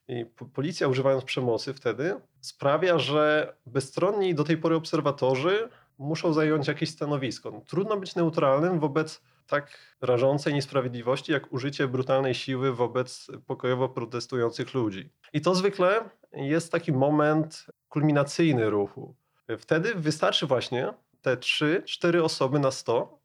I 0.08 0.26
policja, 0.54 0.88
używając 0.88 1.24
przemocy 1.24 1.74
wtedy, 1.74 2.14
sprawia, 2.40 2.98
że 2.98 3.54
bezstronni 3.66 4.34
do 4.34 4.44
tej 4.44 4.56
pory 4.56 4.74
obserwatorzy 4.76 5.68
muszą 5.98 6.32
zająć 6.32 6.68
jakieś 6.68 6.90
stanowisko. 6.90 7.62
Trudno 7.66 7.96
być 7.96 8.14
neutralnym 8.14 8.80
wobec 8.80 9.22
tak 9.46 9.96
rażącej 10.00 10.54
niesprawiedliwości, 10.54 11.32
jak 11.32 11.52
użycie 11.52 11.88
brutalnej 11.88 12.34
siły 12.34 12.72
wobec 12.72 13.26
pokojowo 13.46 13.88
protestujących 13.88 14.74
ludzi. 14.74 15.10
I 15.32 15.40
to 15.40 15.54
zwykle 15.54 16.10
jest 16.32 16.72
taki 16.72 16.92
moment 16.92 17.66
kulminacyjny 17.88 18.70
ruchu. 18.70 19.14
Wtedy 19.58 19.94
wystarczy 19.94 20.46
właśnie 20.46 20.92
te 21.22 21.36
3-4 21.36 22.22
osoby 22.22 22.58
na 22.58 22.70
100, 22.70 23.18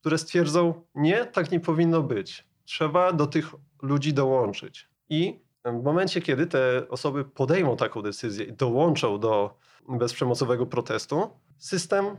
które 0.00 0.18
stwierdzą, 0.18 0.82
nie, 0.94 1.24
tak 1.24 1.50
nie 1.50 1.60
powinno 1.60 2.02
być. 2.02 2.46
Trzeba 2.64 3.12
do 3.12 3.26
tych 3.26 3.54
ludzi 3.82 4.12
dołączyć. 4.12 4.88
I 5.08 5.40
w 5.64 5.82
momencie, 5.82 6.20
kiedy 6.22 6.46
te 6.46 6.88
osoby 6.88 7.24
podejmą 7.24 7.76
taką 7.76 8.02
decyzję 8.02 8.44
i 8.44 8.52
dołączą 8.52 9.20
do 9.20 9.58
bezprzemocowego 9.88 10.66
protestu, 10.66 11.30
system 11.58 12.16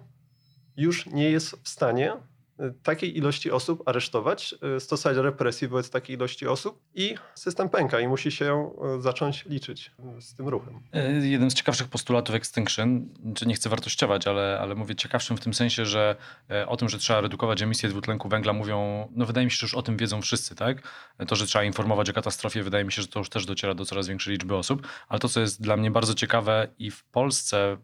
już 0.78 1.06
nie 1.06 1.32
jest 1.32 1.56
w 1.64 1.70
stanie 1.70 2.18
takiej 2.84 3.18
ilości 3.18 3.52
osób 3.52 3.84
aresztować, 3.86 4.56
y, 4.78 4.80
stosować 4.80 5.18
represji 5.18 5.68
wobec 5.68 5.90
takiej 5.90 6.16
ilości 6.16 6.48
osób 6.48 6.82
i 6.96 7.16
system 7.36 7.70
pęka 7.70 8.00
i 8.00 8.08
musi 8.08 8.32
się 8.32 8.72
y, 8.98 9.02
zacząć 9.02 9.46
liczyć 9.46 9.92
z 10.20 10.36
tym 10.36 10.48
ruchem. 10.48 10.80
Jeden 11.22 11.52
z 11.52 11.54
ciekawszych 11.54 11.88
postulatów 11.88 12.36
Extinction, 12.36 13.10
czy 13.36 13.46
nie 13.46 13.56
chcę 13.56 13.70
wartościować, 13.70 14.28
ale, 14.28 14.60
ale 14.62 14.76
mówię 14.76 14.96
ciekawszym 14.96 15.38
w 15.38 15.40
tym 15.40 15.54
sensie, 15.54 15.86
że 15.86 16.16
o 16.68 16.78
tym, 16.78 16.90
że 16.90 16.98
trzeba 16.98 17.22
redukować 17.22 17.62
emisję 17.62 17.90
dwutlenku 17.90 18.30
węgla 18.30 18.54
mówią, 18.54 19.08
no 19.16 19.26
wydaje 19.26 19.46
mi 19.46 19.52
się, 19.52 19.58
że 19.58 19.66
już 19.66 19.74
o 19.74 19.82
tym 19.82 19.98
wiedzą 19.98 20.22
wszyscy, 20.22 20.56
tak? 20.56 20.82
To, 21.28 21.36
że 21.36 21.46
trzeba 21.46 21.64
informować 21.64 22.10
o 22.10 22.14
katastrofie, 22.14 22.64
wydaje 22.64 22.86
mi 22.86 22.92
się, 22.92 23.02
że 23.02 23.08
to 23.08 23.20
już 23.20 23.30
też 23.30 23.46
dociera 23.46 23.74
do 23.74 23.86
coraz 23.86 24.08
większej 24.08 24.34
liczby 24.34 24.56
osób, 24.56 24.88
ale 25.08 25.20
to, 25.20 25.30
co 25.30 25.40
jest 25.40 25.62
dla 25.62 25.78
mnie 25.78 25.92
bardzo 25.92 26.14
ciekawe 26.14 26.68
i 26.80 26.92
w 26.92 27.04
Polsce, 27.04 27.78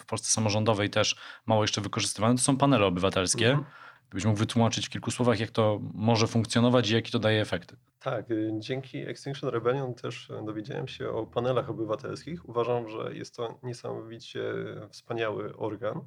w 0.00 0.06
Polsce 0.06 0.32
samorządowej 0.32 0.90
też 0.90 1.16
mało 1.46 1.64
jeszcze 1.64 1.80
wykorzystywane, 1.80 2.34
to 2.34 2.42
są 2.42 2.56
panele 2.56 2.86
obywatelskie. 2.86 3.50
Mhm. 3.50 3.66
Gdybyś 4.08 4.24
mógł 4.24 4.38
wytłumaczyć 4.38 4.86
w 4.86 4.90
kilku 4.90 5.10
słowach, 5.10 5.40
jak 5.40 5.50
to 5.50 5.80
może 5.94 6.26
funkcjonować 6.26 6.90
i 6.90 6.94
jakie 6.94 7.10
to 7.10 7.18
daje 7.18 7.40
efekty. 7.40 7.76
Tak, 8.00 8.30
y, 8.30 8.52
dzięki 8.58 8.98
Extinction 8.98 9.50
Rebellion 9.50 9.94
też 9.94 10.32
dowiedziałem 10.46 10.88
się 10.88 11.10
o 11.10 11.26
panelach 11.26 11.70
obywatelskich. 11.70 12.48
Uważam, 12.48 12.88
że 12.88 13.14
jest 13.14 13.36
to 13.36 13.58
niesamowicie 13.62 14.42
wspaniały 14.90 15.56
organ. 15.56 16.00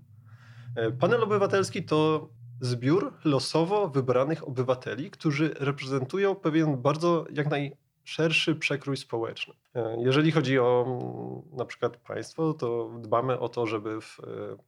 E, 0.76 0.92
panel 0.92 1.24
obywatelski 1.24 1.84
to 1.84 2.30
zbiór 2.62 3.14
losowo 3.26 3.88
wybranych 3.88 4.48
obywateli, 4.48 5.12
którzy 5.12 5.54
reprezentują 5.60 6.36
pewien 6.36 6.82
bardzo 6.82 7.26
jak 7.34 7.50
naj 7.50 7.78
szerszy 8.10 8.56
przekrój 8.56 8.98
społeczny. 8.98 9.54
E, 9.76 9.98
jeżeli 10.00 10.32
chodzi 10.32 10.60
o 10.60 10.86
mm, 10.88 11.58
na 11.58 11.66
przykład 11.66 11.98
państwo, 11.98 12.54
to 12.54 12.92
dbamy 13.02 13.40
o 13.40 13.50
to, 13.50 13.66
żeby 13.66 14.02
w 14.02 14.20
e, 14.20 14.24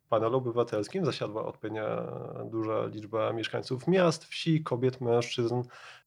panelu 0.10 0.38
obywatelskim 0.38 1.05
zasiadła 1.05 1.45
odpowiednia 1.45 2.03
duża 2.51 2.86
liczba 2.86 3.33
mieszkańców 3.33 3.88
miast, 3.88 4.25
wsi, 4.25 4.63
kobiet, 4.63 5.01
mężczyzn, 5.01 5.62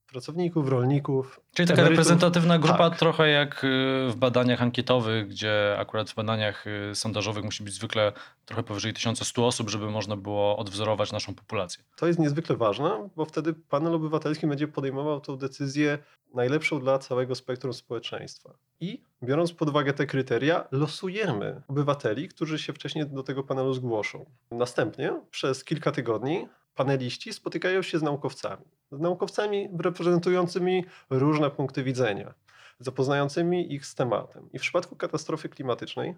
pracowników, 0.07 0.69
rolników. 0.69 1.39
Czyli 1.53 1.67
taka 1.67 1.81
emerytów. 1.81 1.97
reprezentatywna 1.97 2.59
grupa, 2.59 2.89
tak. 2.89 2.99
trochę 2.99 3.29
jak 3.29 3.63
y, 3.63 3.67
w 4.09 4.15
badaniach 4.15 4.61
ankietowych, 4.61 5.27
gdzie 5.27 5.75
akurat 5.79 6.09
w 6.09 6.15
badaniach 6.15 6.65
y, 6.67 6.95
sondażowych 6.95 7.43
musi 7.43 7.63
być 7.63 7.73
zwykle 7.73 8.13
trochę 8.45 8.63
powyżej 8.63 8.93
1100 8.93 9.47
osób, 9.47 9.69
żeby 9.69 9.91
można 9.91 10.17
było 10.17 10.57
odwzorować 10.57 11.11
naszą 11.11 11.35
populację. 11.35 11.83
To 11.95 12.07
jest 12.07 12.19
niezwykle 12.19 12.55
ważne, 12.55 13.09
bo 13.15 13.25
wtedy 13.25 13.53
panel 13.53 13.93
obywatelski 13.93 14.47
będzie 14.47 14.67
podejmował 14.67 15.21
tą 15.21 15.37
decyzję 15.37 15.97
najlepszą 16.33 16.79
dla 16.79 16.99
całego 16.99 17.35
spektrum 17.35 17.73
społeczeństwa. 17.73 18.53
I 18.79 19.01
biorąc 19.23 19.53
pod 19.53 19.69
uwagę 19.69 19.93
te 19.93 20.05
kryteria, 20.05 20.67
losujemy 20.71 21.61
obywateli, 21.67 22.27
którzy 22.27 22.59
się 22.59 22.73
wcześniej 22.73 23.05
do 23.07 23.23
tego 23.23 23.43
panelu 23.43 23.73
zgłoszą. 23.73 24.25
Następnie 24.51 25.21
przez 25.31 25.63
kilka 25.63 25.91
tygodni 25.91 26.47
paneliści 26.75 27.33
spotykają 27.33 27.81
się 27.81 27.99
z 27.99 28.03
naukowcami. 28.03 28.65
Z 28.91 28.99
naukowcami 28.99 29.69
reprezentującymi 29.79 30.85
różne 31.09 31.51
punkty 31.51 31.83
widzenia, 31.83 32.33
zapoznającymi 32.79 33.73
ich 33.73 33.85
z 33.85 33.95
tematem. 33.95 34.49
I 34.53 34.59
w 34.59 34.61
przypadku 34.61 34.95
katastrofy 34.95 35.49
klimatycznej 35.49 36.15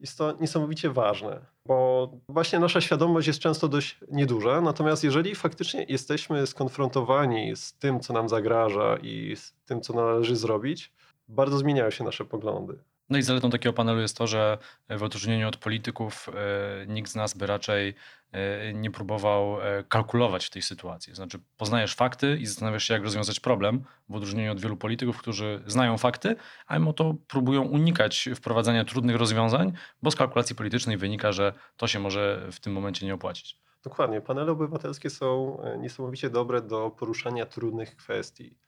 jest 0.00 0.18
to 0.18 0.36
niesamowicie 0.40 0.90
ważne, 0.90 1.40
bo 1.66 2.10
właśnie 2.28 2.58
nasza 2.58 2.80
świadomość 2.80 3.26
jest 3.26 3.40
często 3.40 3.68
dość 3.68 4.00
nieduża, 4.10 4.60
natomiast 4.60 5.04
jeżeli 5.04 5.34
faktycznie 5.34 5.86
jesteśmy 5.88 6.46
skonfrontowani 6.46 7.56
z 7.56 7.72
tym, 7.72 8.00
co 8.00 8.12
nam 8.12 8.28
zagraża 8.28 8.96
i 8.96 9.36
z 9.36 9.54
tym, 9.66 9.80
co 9.80 9.92
należy 9.92 10.36
zrobić, 10.36 10.92
bardzo 11.28 11.58
zmieniają 11.58 11.90
się 11.90 12.04
nasze 12.04 12.24
poglądy. 12.24 12.78
No 13.10 13.18
i 13.18 13.22
zaletą 13.22 13.50
takiego 13.50 13.72
panelu 13.72 14.00
jest 14.00 14.16
to, 14.16 14.26
że 14.26 14.58
w 14.90 15.02
odróżnieniu 15.02 15.48
od 15.48 15.56
polityków 15.56 16.28
e, 16.28 16.86
nikt 16.86 17.10
z 17.10 17.14
nas 17.14 17.34
by 17.34 17.46
raczej 17.46 17.94
e, 18.32 18.72
nie 18.72 18.90
próbował 18.90 19.62
e, 19.62 19.84
kalkulować 19.84 20.46
w 20.46 20.50
tej 20.50 20.62
sytuacji. 20.62 21.14
Znaczy 21.14 21.38
poznajesz 21.56 21.94
fakty 21.94 22.36
i 22.36 22.46
zastanawiasz 22.46 22.84
się, 22.84 22.94
jak 22.94 23.02
rozwiązać 23.02 23.40
problem, 23.40 23.84
w 24.08 24.14
odróżnieniu 24.14 24.52
od 24.52 24.60
wielu 24.60 24.76
polityków, 24.76 25.18
którzy 25.18 25.62
znają 25.66 25.98
fakty, 25.98 26.36
a 26.66 26.78
mimo 26.78 26.92
to 26.92 27.14
próbują 27.28 27.62
unikać 27.62 28.28
wprowadzania 28.34 28.84
trudnych 28.84 29.16
rozwiązań, 29.16 29.72
bo 30.02 30.10
z 30.10 30.16
kalkulacji 30.16 30.56
politycznej 30.56 30.96
wynika, 30.96 31.32
że 31.32 31.52
to 31.76 31.86
się 31.86 31.98
może 31.98 32.48
w 32.52 32.60
tym 32.60 32.72
momencie 32.72 33.06
nie 33.06 33.14
opłacić. 33.14 33.60
Dokładnie. 33.84 34.20
Panele 34.20 34.52
obywatelskie 34.52 35.10
są 35.10 35.58
niesamowicie 35.78 36.30
dobre 36.30 36.62
do 36.62 36.90
poruszania 36.90 37.46
trudnych 37.46 37.96
kwestii. 37.96 38.58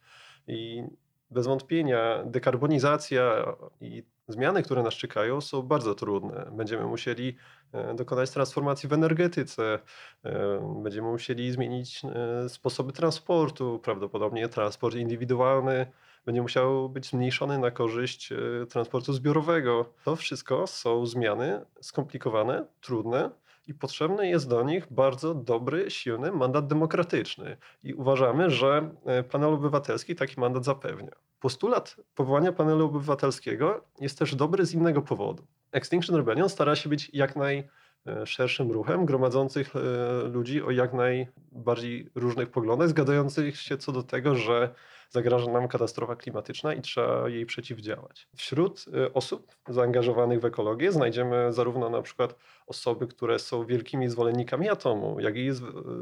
I 0.47 0.83
bez 1.31 1.47
wątpienia 1.47 2.23
dekarbonizacja 2.25 3.45
i 3.81 4.03
zmiany, 4.31 4.63
które 4.63 4.83
nas 4.83 4.93
czekają, 4.93 5.41
są 5.41 5.61
bardzo 5.61 5.95
trudne. 5.95 6.51
Będziemy 6.51 6.85
musieli 6.85 7.35
e, 7.73 7.93
dokonać 7.93 8.31
transformacji 8.31 8.89
w 8.89 8.93
energetyce, 8.93 9.79
e, 10.25 10.79
będziemy 10.83 11.07
musieli 11.07 11.51
zmienić 11.51 12.01
e, 12.05 12.49
sposoby 12.49 12.93
transportu, 12.93 13.79
prawdopodobnie 13.83 14.49
transport 14.49 14.95
indywidualny 14.95 15.87
będzie 16.25 16.41
musiał 16.41 16.89
być 16.89 17.05
zmniejszony 17.05 17.57
na 17.59 17.71
korzyść 17.71 18.29
transportu 18.69 19.13
zbiorowego. 19.13 19.85
To 20.05 20.15
wszystko 20.15 20.67
są 20.67 21.05
zmiany 21.05 21.65
skomplikowane, 21.81 22.65
trudne, 22.81 23.29
i 23.67 23.73
potrzebny 23.73 24.29
jest 24.29 24.49
do 24.49 24.63
nich 24.63 24.93
bardzo 24.93 25.35
dobry, 25.35 25.91
silny 25.91 26.31
mandat 26.31 26.67
demokratyczny. 26.67 27.57
I 27.83 27.93
uważamy, 27.93 28.49
że 28.49 28.95
panel 29.31 29.53
obywatelski 29.53 30.15
taki 30.15 30.39
mandat 30.39 30.65
zapewnia. 30.65 31.11
Postulat 31.41 31.95
powołania 32.15 32.51
panelu 32.51 32.85
obywatelskiego 32.85 33.83
jest 33.99 34.19
też 34.19 34.35
dobry 34.35 34.65
z 34.65 34.73
innego 34.73 35.01
powodu. 35.01 35.43
Extinction 35.71 36.15
Rebellion 36.15 36.49
stara 36.49 36.75
się 36.75 36.89
być 36.89 37.09
jak 37.13 37.35
najszerszym 37.35 38.71
ruchem 38.71 39.05
gromadzących 39.05 39.75
e, 39.75 39.79
ludzi 40.27 40.63
o 40.63 40.71
jak 40.71 40.93
najbardziej 40.93 42.09
różnych 42.15 42.49
poglądach, 42.49 42.89
zgadzających 42.89 43.57
się 43.57 43.77
co 43.77 43.91
do 43.91 44.03
tego, 44.03 44.35
że 44.35 44.73
zagraża 45.09 45.51
nam 45.51 45.67
katastrofa 45.67 46.15
klimatyczna 46.15 46.73
i 46.73 46.81
trzeba 46.81 47.29
jej 47.29 47.45
przeciwdziałać. 47.45 48.27
Wśród 48.35 48.85
e, 48.93 49.13
osób 49.13 49.55
zaangażowanych 49.69 50.39
w 50.39 50.45
ekologię 50.45 50.91
znajdziemy 50.91 51.53
zarówno 51.53 51.89
na 51.89 52.01
przykład 52.01 52.35
osoby, 52.67 53.07
które 53.07 53.39
są 53.39 53.65
wielkimi 53.65 54.09
zwolennikami 54.09 54.69
atomu, 54.69 55.19
jak 55.19 55.37
i 55.37 55.49
e, 55.49 55.53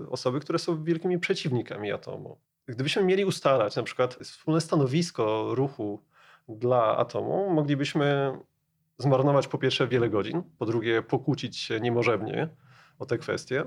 osoby, 0.09 0.39
które 0.39 0.59
są 0.59 0.83
wielkimi 0.83 1.19
przeciwnikami 1.19 1.91
atomu. 1.91 2.37
Gdybyśmy 2.69 3.03
mieli 3.03 3.25
ustalać 3.25 3.75
na 3.75 3.83
przykład 3.83 4.13
wspólne 4.13 4.61
stanowisko 4.61 5.55
ruchu 5.55 6.03
dla 6.49 6.97
atomu, 6.97 7.49
moglibyśmy 7.49 8.37
zmarnować 8.97 9.47
po 9.47 9.57
pierwsze 9.57 9.87
wiele 9.87 10.09
godzin, 10.09 10.43
po 10.57 10.65
drugie 10.65 11.01
pokłócić 11.01 11.57
się 11.57 11.79
niemożebnie 11.79 12.49
o 12.99 13.05
te 13.05 13.17
kwestie 13.17 13.63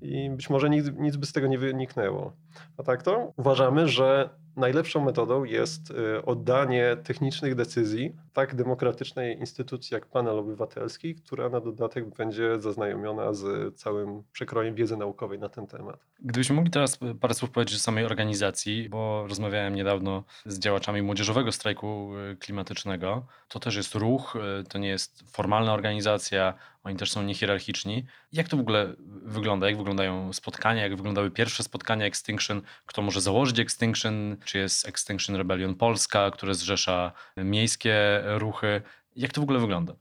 i 0.00 0.30
być 0.30 0.50
może 0.50 0.70
nic, 0.70 0.86
nic 0.98 1.16
by 1.16 1.26
z 1.26 1.32
tego 1.32 1.46
nie 1.46 1.58
wyniknęło. 1.58 2.36
A 2.76 2.82
tak 2.82 3.02
to 3.02 3.32
uważamy, 3.36 3.88
że 3.88 4.30
najlepszą 4.58 5.04
metodą 5.04 5.44
jest 5.44 5.90
y, 5.90 6.24
oddanie 6.24 6.96
technicznych 7.04 7.54
decyzji 7.54 8.12
tak 8.32 8.54
demokratycznej 8.54 9.38
instytucji 9.38 9.94
jak 9.94 10.06
panel 10.06 10.38
obywatelski, 10.38 11.14
która 11.14 11.48
na 11.48 11.60
dodatek 11.60 12.14
będzie 12.16 12.60
zaznajomiona 12.60 13.34
z 13.34 13.74
całym 13.76 14.22
przekrojem 14.32 14.74
wiedzy 14.74 14.96
naukowej 14.96 15.38
na 15.38 15.48
ten 15.48 15.66
temat. 15.66 16.04
Gdybyśmy 16.20 16.56
mogli 16.56 16.70
teraz 16.70 16.98
parę 17.20 17.34
słów 17.34 17.50
powiedzieć 17.50 17.76
o 17.76 17.78
samej 17.78 18.04
organizacji, 18.04 18.88
bo 18.88 19.26
rozmawiałem 19.28 19.74
niedawno 19.74 20.24
z 20.46 20.58
działaczami 20.58 21.02
młodzieżowego 21.02 21.52
strajku 21.52 22.10
y, 22.32 22.36
klimatycznego. 22.36 23.26
To 23.48 23.60
też 23.60 23.76
jest 23.76 23.94
ruch, 23.94 24.36
y, 24.60 24.64
to 24.64 24.78
nie 24.78 24.88
jest 24.88 25.30
formalna 25.30 25.74
organizacja, 25.74 26.54
oni 26.84 26.96
też 26.96 27.12
są 27.12 27.22
niehierarchiczni. 27.22 28.06
Jak 28.32 28.48
to 28.48 28.56
w 28.56 28.60
ogóle 28.60 28.94
wygląda? 29.22 29.66
Jak 29.68 29.78
wyglądają 29.78 30.32
spotkania? 30.32 30.82
Jak 30.82 30.96
wyglądały 30.96 31.30
pierwsze 31.30 31.62
spotkania 31.62 32.06
Extinction? 32.06 32.62
Kto 32.86 33.02
może 33.02 33.20
założyć 33.20 33.58
Extinction? 33.58 34.36
Czy 34.48 34.58
jest 34.58 34.88
Extinction 34.88 35.36
Rebellion 35.36 35.74
Polska, 35.74 36.30
które 36.30 36.54
zrzesza 36.54 37.12
miejskie 37.36 38.22
ruchy? 38.26 38.82
Jak 39.16 39.32
to 39.32 39.40
w 39.40 39.44
ogóle 39.44 39.58
wygląda? 39.58 39.94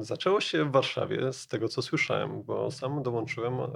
Zaczęło 0.00 0.40
się 0.40 0.64
w 0.64 0.72
Warszawie, 0.72 1.32
z 1.32 1.46
tego 1.46 1.68
co 1.68 1.82
słyszałem, 1.82 2.42
bo 2.42 2.70
sam 2.70 3.02
dołączyłem 3.02 3.54
e, 3.60 3.66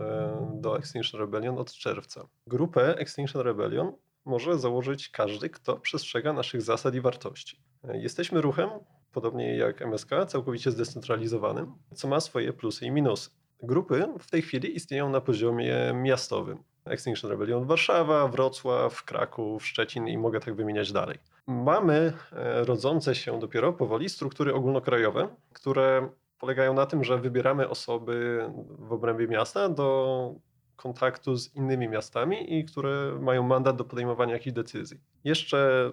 do 0.60 0.78
Extinction 0.78 1.20
Rebellion 1.20 1.58
od 1.58 1.72
czerwca. 1.72 2.28
Grupę 2.46 2.98
Extinction 2.98 3.42
Rebellion 3.42 3.92
może 4.24 4.58
założyć 4.58 5.08
każdy, 5.08 5.50
kto 5.50 5.76
przestrzega 5.76 6.32
naszych 6.32 6.62
zasad 6.62 6.94
i 6.94 7.00
wartości. 7.00 7.60
E, 7.84 7.98
jesteśmy 7.98 8.40
ruchem, 8.40 8.70
podobnie 9.12 9.56
jak 9.56 9.82
MSK, 9.82 10.10
całkowicie 10.26 10.70
zdecentralizowanym, 10.70 11.72
co 11.94 12.08
ma 12.08 12.20
swoje 12.20 12.52
plusy 12.52 12.86
i 12.86 12.90
minusy. 12.90 13.30
Grupy 13.62 14.06
w 14.18 14.30
tej 14.30 14.42
chwili 14.42 14.76
istnieją 14.76 15.10
na 15.10 15.20
poziomie 15.20 15.92
miastowym. 15.94 16.58
Extinction 16.86 17.30
Rebellion 17.30 17.64
Warszawa, 17.64 18.28
Wrocław, 18.28 19.04
Kraków, 19.04 19.66
Szczecin 19.66 20.08
i 20.08 20.18
mogę 20.18 20.40
tak 20.40 20.54
wymieniać 20.54 20.92
dalej. 20.92 21.18
Mamy 21.46 22.12
e, 22.32 22.64
rodzące 22.64 23.14
się 23.14 23.40
dopiero 23.40 23.72
powoli 23.72 24.08
struktury 24.08 24.54
ogólnokrajowe, 24.54 25.28
które 25.52 26.08
polegają 26.38 26.74
na 26.74 26.86
tym, 26.86 27.04
że 27.04 27.18
wybieramy 27.18 27.68
osoby 27.68 28.46
w 28.78 28.92
obrębie 28.92 29.28
miasta 29.28 29.68
do 29.68 30.34
kontaktu 30.76 31.36
z 31.36 31.54
innymi 31.54 31.88
miastami 31.88 32.58
i 32.58 32.64
które 32.64 33.18
mają 33.20 33.42
mandat 33.42 33.76
do 33.76 33.84
podejmowania 33.84 34.32
jakichś 34.32 34.54
decyzji. 34.54 35.00
Jeszcze 35.24 35.90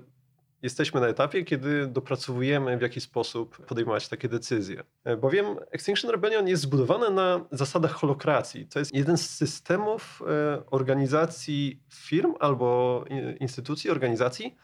jesteśmy 0.63 1.02
na 1.02 1.08
etapie, 1.08 1.43
kiedy 1.43 1.88
dopracowujemy 1.88 2.78
w 2.78 2.82
jaki 2.82 3.02
sposób 3.02 3.65
podejmować 3.65 4.10
takie 4.10 4.30
decyzje. 4.30 4.84
E, 5.04 5.17
bowiem 5.17 5.45
Extinction 5.71 6.12
Rebellion 6.12 6.47
jest 6.47 6.63
zbudowane 6.63 7.10
na 7.10 7.45
zasadach 7.52 7.91
holokracji. 7.91 8.67
To 8.67 8.80
jest 8.80 8.93
jeden 8.93 9.17
z 9.17 9.30
systemów 9.30 10.21
e, 10.28 10.63
organizacji 10.71 11.84
firm 11.93 12.34
albo 12.39 13.06
instytucji, 13.39 13.89
organizacji 13.89 14.56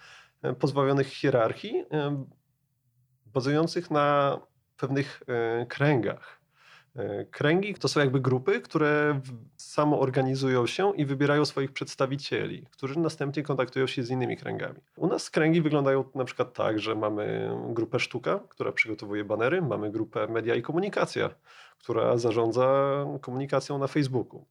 pozbawionych 0.60 1.08
hierarchii, 1.08 1.86
bazujących 3.26 3.92
na 3.92 4.40
pewnych 4.78 5.24
kręgach. 5.68 6.39
E, 7.00 7.26
kręgi 7.26 7.74
to 7.74 7.88
są 7.88 8.00
jakby 8.00 8.20
grupy, 8.20 8.62
które 8.62 9.22
samo 9.58 10.00
organizują 10.00 10.68
się 10.68 10.96
i 10.96 11.06
wybierają 11.06 11.46
swoich 11.46 11.72
przedstawicieli, 11.72 12.66
którzy 12.72 13.00
następnie 13.00 13.44
kontaktują 13.44 13.88
się 13.88 14.04
z 14.04 14.10
innymi 14.10 14.38
kręgami. 14.38 14.80
U 14.96 15.08
nas 15.08 15.30
kręgi 15.30 15.62
wyglądają 15.62 16.04
na 16.16 16.26
przykład 16.26 16.54
tak, 16.54 16.80
że 16.80 16.96
mamy 16.96 17.52
grupę 17.70 18.00
Sztuka, 18.00 18.40
która 18.50 18.72
przygotowuje 18.72 19.24
banery, 19.24 19.62
mamy 19.62 19.92
grupę 19.92 20.28
Media 20.28 20.56
i 20.56 20.62
Komunikacja, 20.62 21.30
która 21.78 22.18
zarządza 22.18 22.90
komunikacją 23.22 23.78
na 23.78 23.88
Facebooku. 23.88 24.46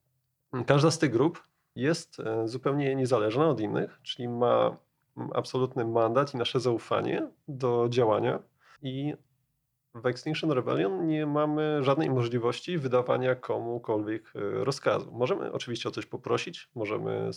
Każda 0.66 0.90
z 0.90 0.98
tych 0.98 1.10
grup 1.10 1.42
jest 1.76 2.20
e, 2.20 2.48
zupełnie 2.48 2.94
niezależna 2.96 3.48
od 3.48 3.60
innych, 3.60 3.98
czyli 4.02 4.28
ma 4.28 4.76
absolutny 5.34 5.84
mandat 5.84 6.34
i 6.34 6.36
nasze 6.36 6.60
zaufanie 6.60 7.28
do 7.48 7.86
działania 7.88 8.38
i 8.82 9.14
w 9.98 10.06
Extinction 10.06 10.50
Rebellion 10.50 11.06
nie 11.06 11.26
mamy 11.26 11.84
żadnej 11.84 12.10
możliwości 12.10 12.78
wydawania 12.78 13.34
komukolwiek 13.34 14.32
e, 14.34 14.64
rozkazu. 14.64 15.12
Możemy 15.12 15.52
oczywiście 15.52 15.88
o 15.88 15.92
coś 15.92 16.06
poprosić, 16.06 16.68
możemy 16.74 17.10
e, 17.10 17.32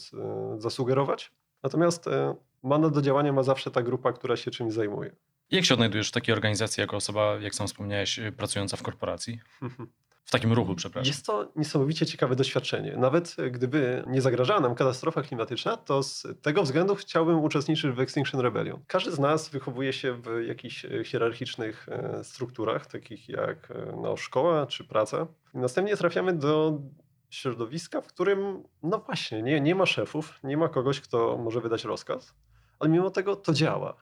zasugerować, 0.57 1.31
natomiast 1.63 2.07
e, 2.07 2.35
mandat 2.63 2.93
do 2.93 3.01
działania 3.01 3.33
ma 3.33 3.43
zawsze 3.43 3.71
ta 3.71 3.81
grupa, 3.81 4.13
która 4.13 4.37
się 4.37 4.51
czymś 4.51 4.73
zajmuje. 4.73 5.15
Jak 5.51 5.65
się 5.65 5.73
odnajdujesz 5.73 6.09
w 6.09 6.11
takiej 6.11 6.33
organizacji 6.33 6.81
jako 6.81 6.95
osoba, 6.97 7.35
jak 7.39 7.55
sam 7.55 7.67
wspomniałeś, 7.67 8.19
pracująca 8.37 8.77
w 8.77 8.83
korporacji? 8.83 9.39
W 10.25 10.31
takim 10.31 10.53
ruchu, 10.53 10.75
przepraszam. 10.75 11.07
Jest 11.07 11.25
to 11.25 11.51
niesamowicie 11.55 12.05
ciekawe 12.05 12.35
doświadczenie. 12.35 12.97
Nawet 12.97 13.35
gdyby 13.51 14.03
nie 14.07 14.21
zagrażała 14.21 14.59
nam 14.59 14.75
katastrofa 14.75 15.21
klimatyczna, 15.21 15.77
to 15.77 16.03
z 16.03 16.27
tego 16.41 16.63
względu 16.63 16.95
chciałbym 16.95 17.39
uczestniczyć 17.39 17.91
w 17.91 17.99
Extinction 17.99 18.41
Rebellion. 18.41 18.83
Każdy 18.87 19.11
z 19.11 19.19
nas 19.19 19.49
wychowuje 19.49 19.93
się 19.93 20.21
w 20.21 20.43
jakichś 20.47 20.85
e, 20.85 21.03
hierarchicznych 21.03 21.89
e, 21.89 22.23
strukturach, 22.23 22.85
takich 22.85 23.29
jak 23.29 23.71
e, 23.71 23.97
no, 24.01 24.17
szkoła 24.17 24.65
czy 24.65 24.83
praca. 24.83 25.27
Następnie 25.53 25.97
trafiamy 25.97 26.33
do 26.33 26.81
środowiska, 27.29 28.01
w 28.01 28.07
którym, 28.07 28.63
no 28.83 28.99
właśnie, 28.99 29.41
nie, 29.41 29.61
nie 29.61 29.75
ma 29.75 29.85
szefów, 29.85 30.39
nie 30.43 30.57
ma 30.57 30.69
kogoś, 30.69 31.01
kto 31.01 31.37
może 31.37 31.61
wydać 31.61 31.83
rozkaz, 31.83 32.33
ale 32.79 32.89
mimo 32.89 33.09
tego 33.09 33.35
to 33.35 33.53
działa. 33.53 33.95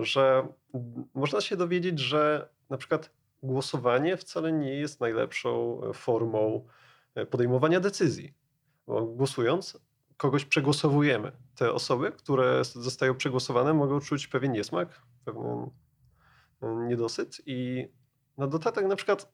Że 0.00 0.48
można 1.14 1.40
się 1.40 1.56
dowiedzieć, 1.56 1.98
że 1.98 2.48
na 2.70 2.76
przykład 2.76 3.10
głosowanie 3.42 4.16
wcale 4.16 4.52
nie 4.52 4.74
jest 4.74 5.00
najlepszą 5.00 5.80
e, 5.84 5.92
formą 5.92 6.66
e, 7.14 7.26
podejmowania 7.26 7.80
decyzji. 7.80 8.34
Bo 8.86 9.02
głosując, 9.06 9.80
kogoś 10.16 10.44
przegłosowujemy. 10.44 11.32
Te 11.54 11.72
osoby, 11.72 12.12
które 12.12 12.64
zostają 12.64 13.14
przegłosowane, 13.14 13.74
mogą 13.74 14.00
czuć 14.00 14.26
pewien 14.26 14.52
niesmak, 14.52 15.02
pewien 15.24 15.70
e, 16.62 16.86
niedosyt 16.86 17.40
i 17.46 17.88
na 18.38 18.46
dodatek 18.46 18.86
na 18.86 18.96
przykład 18.96 19.32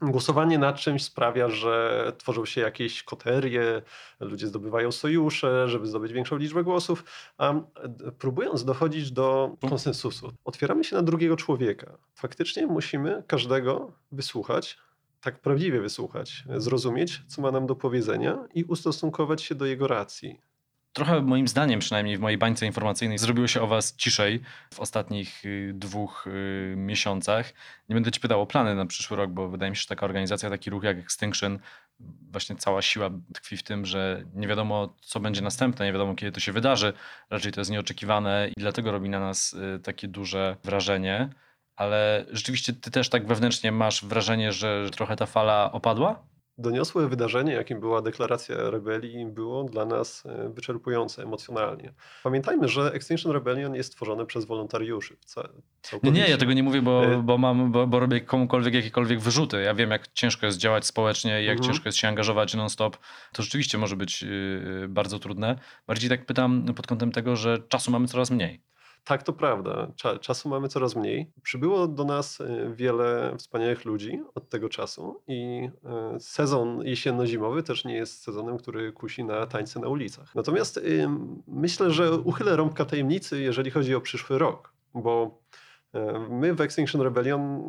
Głosowanie 0.00 0.58
nad 0.58 0.76
czymś 0.76 1.04
sprawia, 1.04 1.48
że 1.48 2.12
tworzą 2.18 2.44
się 2.44 2.60
jakieś 2.60 3.02
koterie, 3.02 3.82
ludzie 4.20 4.46
zdobywają 4.46 4.92
sojusze, 4.92 5.68
żeby 5.68 5.86
zdobyć 5.86 6.12
większą 6.12 6.36
liczbę 6.36 6.64
głosów, 6.64 7.04
a 7.38 7.54
próbując 8.18 8.64
dochodzić 8.64 9.12
do 9.12 9.56
konsensusu, 9.68 10.32
otwieramy 10.44 10.84
się 10.84 10.96
na 10.96 11.02
drugiego 11.02 11.36
człowieka. 11.36 11.98
Faktycznie 12.14 12.66
musimy 12.66 13.22
każdego 13.26 13.92
wysłuchać, 14.12 14.78
tak 15.20 15.40
prawdziwie 15.40 15.80
wysłuchać, 15.80 16.44
zrozumieć, 16.56 17.22
co 17.26 17.42
ma 17.42 17.50
nam 17.50 17.66
do 17.66 17.76
powiedzenia 17.76 18.48
i 18.54 18.64
ustosunkować 18.64 19.42
się 19.42 19.54
do 19.54 19.66
jego 19.66 19.86
racji. 19.86 20.40
Trochę 20.98 21.22
moim 21.22 21.48
zdaniem, 21.48 21.80
przynajmniej 21.80 22.16
w 22.16 22.20
mojej 22.20 22.38
bańce 22.38 22.66
informacyjnej, 22.66 23.18
zrobiło 23.18 23.46
się 23.46 23.62
o 23.62 23.66
was 23.66 23.96
ciszej 23.96 24.40
w 24.74 24.80
ostatnich 24.80 25.44
y, 25.44 25.72
dwóch 25.74 26.26
y, 26.26 26.74
miesiącach. 26.76 27.52
Nie 27.88 27.94
będę 27.94 28.10
ci 28.10 28.20
pytał 28.20 28.42
o 28.42 28.46
plany 28.46 28.74
na 28.74 28.86
przyszły 28.86 29.16
rok, 29.16 29.30
bo 29.30 29.48
wydaje 29.48 29.70
mi 29.70 29.76
się, 29.76 29.80
że 29.80 29.86
taka 29.88 30.06
organizacja, 30.06 30.50
taki 30.50 30.70
ruch 30.70 30.82
jak 30.82 30.98
Extinction, 30.98 31.58
właśnie 32.30 32.56
cała 32.56 32.82
siła 32.82 33.10
tkwi 33.34 33.56
w 33.56 33.62
tym, 33.62 33.86
że 33.86 34.24
nie 34.34 34.48
wiadomo, 34.48 34.94
co 35.00 35.20
będzie 35.20 35.42
następne, 35.42 35.86
nie 35.86 35.92
wiadomo, 35.92 36.14
kiedy 36.14 36.32
to 36.32 36.40
się 36.40 36.52
wydarzy. 36.52 36.92
Raczej 37.30 37.52
to 37.52 37.60
jest 37.60 37.70
nieoczekiwane 37.70 38.48
i 38.48 38.60
dlatego 38.60 38.92
robi 38.92 39.08
na 39.08 39.20
nas 39.20 39.52
y, 39.52 39.80
takie 39.82 40.08
duże 40.08 40.56
wrażenie. 40.64 41.28
Ale 41.76 42.26
rzeczywiście 42.30 42.72
ty 42.72 42.90
też 42.90 43.08
tak 43.08 43.26
wewnętrznie 43.26 43.72
masz 43.72 44.04
wrażenie, 44.04 44.52
że 44.52 44.90
trochę 44.90 45.16
ta 45.16 45.26
fala 45.26 45.72
opadła? 45.72 46.22
Doniosłe 46.58 47.08
wydarzenie, 47.08 47.52
jakim 47.52 47.80
była 47.80 48.02
deklaracja 48.02 48.70
rebelii, 48.70 49.26
było 49.26 49.64
dla 49.64 49.84
nas 49.84 50.26
e, 50.26 50.48
wyczerpujące 50.48 51.22
emocjonalnie. 51.22 51.94
Pamiętajmy, 52.22 52.68
że 52.68 52.92
Extinction 52.92 53.32
Rebellion 53.32 53.74
jest 53.74 53.96
tworzone 53.96 54.26
przez 54.26 54.44
wolontariuszy. 54.44 55.16
Nie, 56.02 56.10
nie, 56.10 56.28
ja 56.28 56.36
tego 56.36 56.52
nie 56.52 56.62
mówię, 56.62 56.82
bo, 56.82 57.04
e, 57.04 57.22
bo, 57.22 57.38
mam, 57.38 57.72
bo, 57.72 57.86
bo 57.86 58.00
robię 58.00 58.20
komukolwiek 58.20 58.74
jakiekolwiek 58.74 59.20
wyrzuty. 59.20 59.62
Ja 59.62 59.74
wiem, 59.74 59.90
jak 59.90 60.12
ciężko 60.12 60.46
jest 60.46 60.58
działać 60.58 60.86
społecznie, 60.86 61.42
jak 61.42 61.58
mhm. 61.58 61.72
ciężko 61.72 61.88
jest 61.88 61.98
się 61.98 62.08
angażować 62.08 62.54
non-stop. 62.54 62.96
To 63.32 63.42
rzeczywiście 63.42 63.78
może 63.78 63.96
być 63.96 64.22
y, 64.22 64.86
bardzo 64.88 65.18
trudne. 65.18 65.58
Bardziej 65.86 66.10
tak 66.10 66.26
pytam 66.26 66.74
pod 66.76 66.86
kątem 66.86 67.12
tego, 67.12 67.36
że 67.36 67.58
czasu 67.68 67.90
mamy 67.90 68.08
coraz 68.08 68.30
mniej. 68.30 68.68
Tak, 69.04 69.22
to 69.22 69.32
prawda. 69.32 69.92
Czasu 70.20 70.48
mamy 70.48 70.68
coraz 70.68 70.96
mniej. 70.96 71.32
Przybyło 71.42 71.88
do 71.88 72.04
nas 72.04 72.40
e, 72.40 72.72
wiele 72.74 73.34
wspaniałych 73.38 73.84
ludzi 73.84 74.22
od 74.34 74.48
tego 74.48 74.68
czasu 74.68 75.22
i 75.26 75.70
e, 75.84 76.20
sezon 76.20 76.82
jesienno-zimowy 76.82 77.62
też 77.62 77.84
nie 77.84 77.94
jest 77.94 78.22
sezonem, 78.22 78.58
który 78.58 78.92
kusi 78.92 79.24
na 79.24 79.46
tańce 79.46 79.80
na 79.80 79.88
ulicach. 79.88 80.34
Natomiast 80.34 80.80
myślę, 81.46 81.90
że 81.90 82.12
uchylę 82.12 82.56
rąbka 82.56 82.84
tajemnicy, 82.84 83.40
jeżeli 83.40 83.70
chodzi 83.70 83.94
o 83.94 84.00
przyszły 84.00 84.38
rok, 84.38 84.72
bo 84.94 85.40
e, 85.94 86.26
My 86.30 86.54
w 86.54 86.60
Extinction 86.60 87.00
Rebellion, 87.00 87.62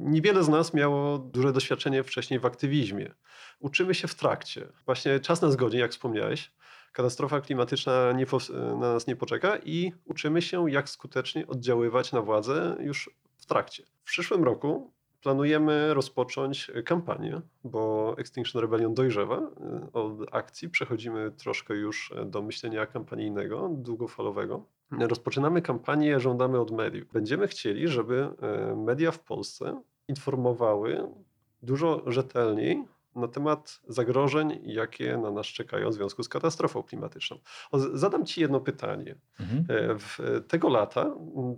niewiele 0.00 0.44
z 0.44 0.48
nas 0.48 0.74
miało 0.74 1.18
duże 1.18 1.52
doświadczenie 1.52 2.02
wcześniej 2.02 2.40
w 2.40 2.46
aktywizmie. 2.46 3.14
Uczymy 3.60 3.94
się 3.94 4.08
w 4.08 4.14
trakcie. 4.14 4.68
Właśnie 4.86 5.20
czas 5.20 5.42
nas 5.42 5.56
godzi, 5.56 5.78
jak 5.78 5.90
wspomniałeś 5.90 6.50
katastrofa 6.98 7.40
klimatyczna 7.40 8.12
nie, 8.12 8.26
na 8.52 8.92
nas 8.92 9.06
nie 9.06 9.16
poczeka 9.16 9.58
i 9.64 9.92
uczymy 10.04 10.42
się, 10.42 10.70
jak 10.70 10.88
skutecznie 10.88 11.46
oddziaływać 11.46 12.12
na 12.12 12.22
władzę 12.22 12.76
już 12.80 13.10
w 13.36 13.46
trakcie. 13.46 13.82
W 14.02 14.04
przyszłym 14.04 14.44
roku 14.44 14.92
planujemy 15.22 15.94
rozpocząć 15.94 16.70
kampanię, 16.84 17.40
bo 17.64 18.14
Extinction 18.18 18.62
Rebellion 18.62 18.94
dojrzewa. 18.94 19.50
Od 19.92 20.12
akcji 20.32 20.68
przechodzimy 20.68 21.30
troszkę 21.30 21.74
już 21.74 22.14
do 22.26 22.42
myślenia 22.42 22.86
kampanijnego, 22.86 23.68
długofalowego. 23.72 24.64
Rozpoczynamy 24.90 25.62
kampanię 25.62 26.20
Żądamy 26.20 26.60
od 26.60 26.70
mediów. 26.70 27.12
Będziemy 27.12 27.48
chcieli, 27.48 27.88
żeby 27.88 28.28
e, 28.42 28.76
media 28.76 29.10
w 29.10 29.18
Polsce 29.18 29.82
informowały 30.08 31.08
dużo 31.62 32.02
rzetelniej 32.06 32.84
na 33.18 33.28
temat 33.28 33.80
zagrożeń, 33.88 34.60
jakie 34.62 35.18
na 35.18 35.30
nas 35.30 35.46
czekają 35.46 35.90
w 35.90 35.94
związku 35.94 36.22
z 36.22 36.28
katastrofą 36.28 36.82
klimatyczną. 36.82 37.38
Zadam 37.72 38.26
Ci 38.26 38.40
jedno 38.40 38.60
pytanie. 38.60 39.14
Mhm. 39.40 39.66
E, 39.68 39.98
w 39.98 40.18
tego 40.48 40.68
lata 40.68 41.14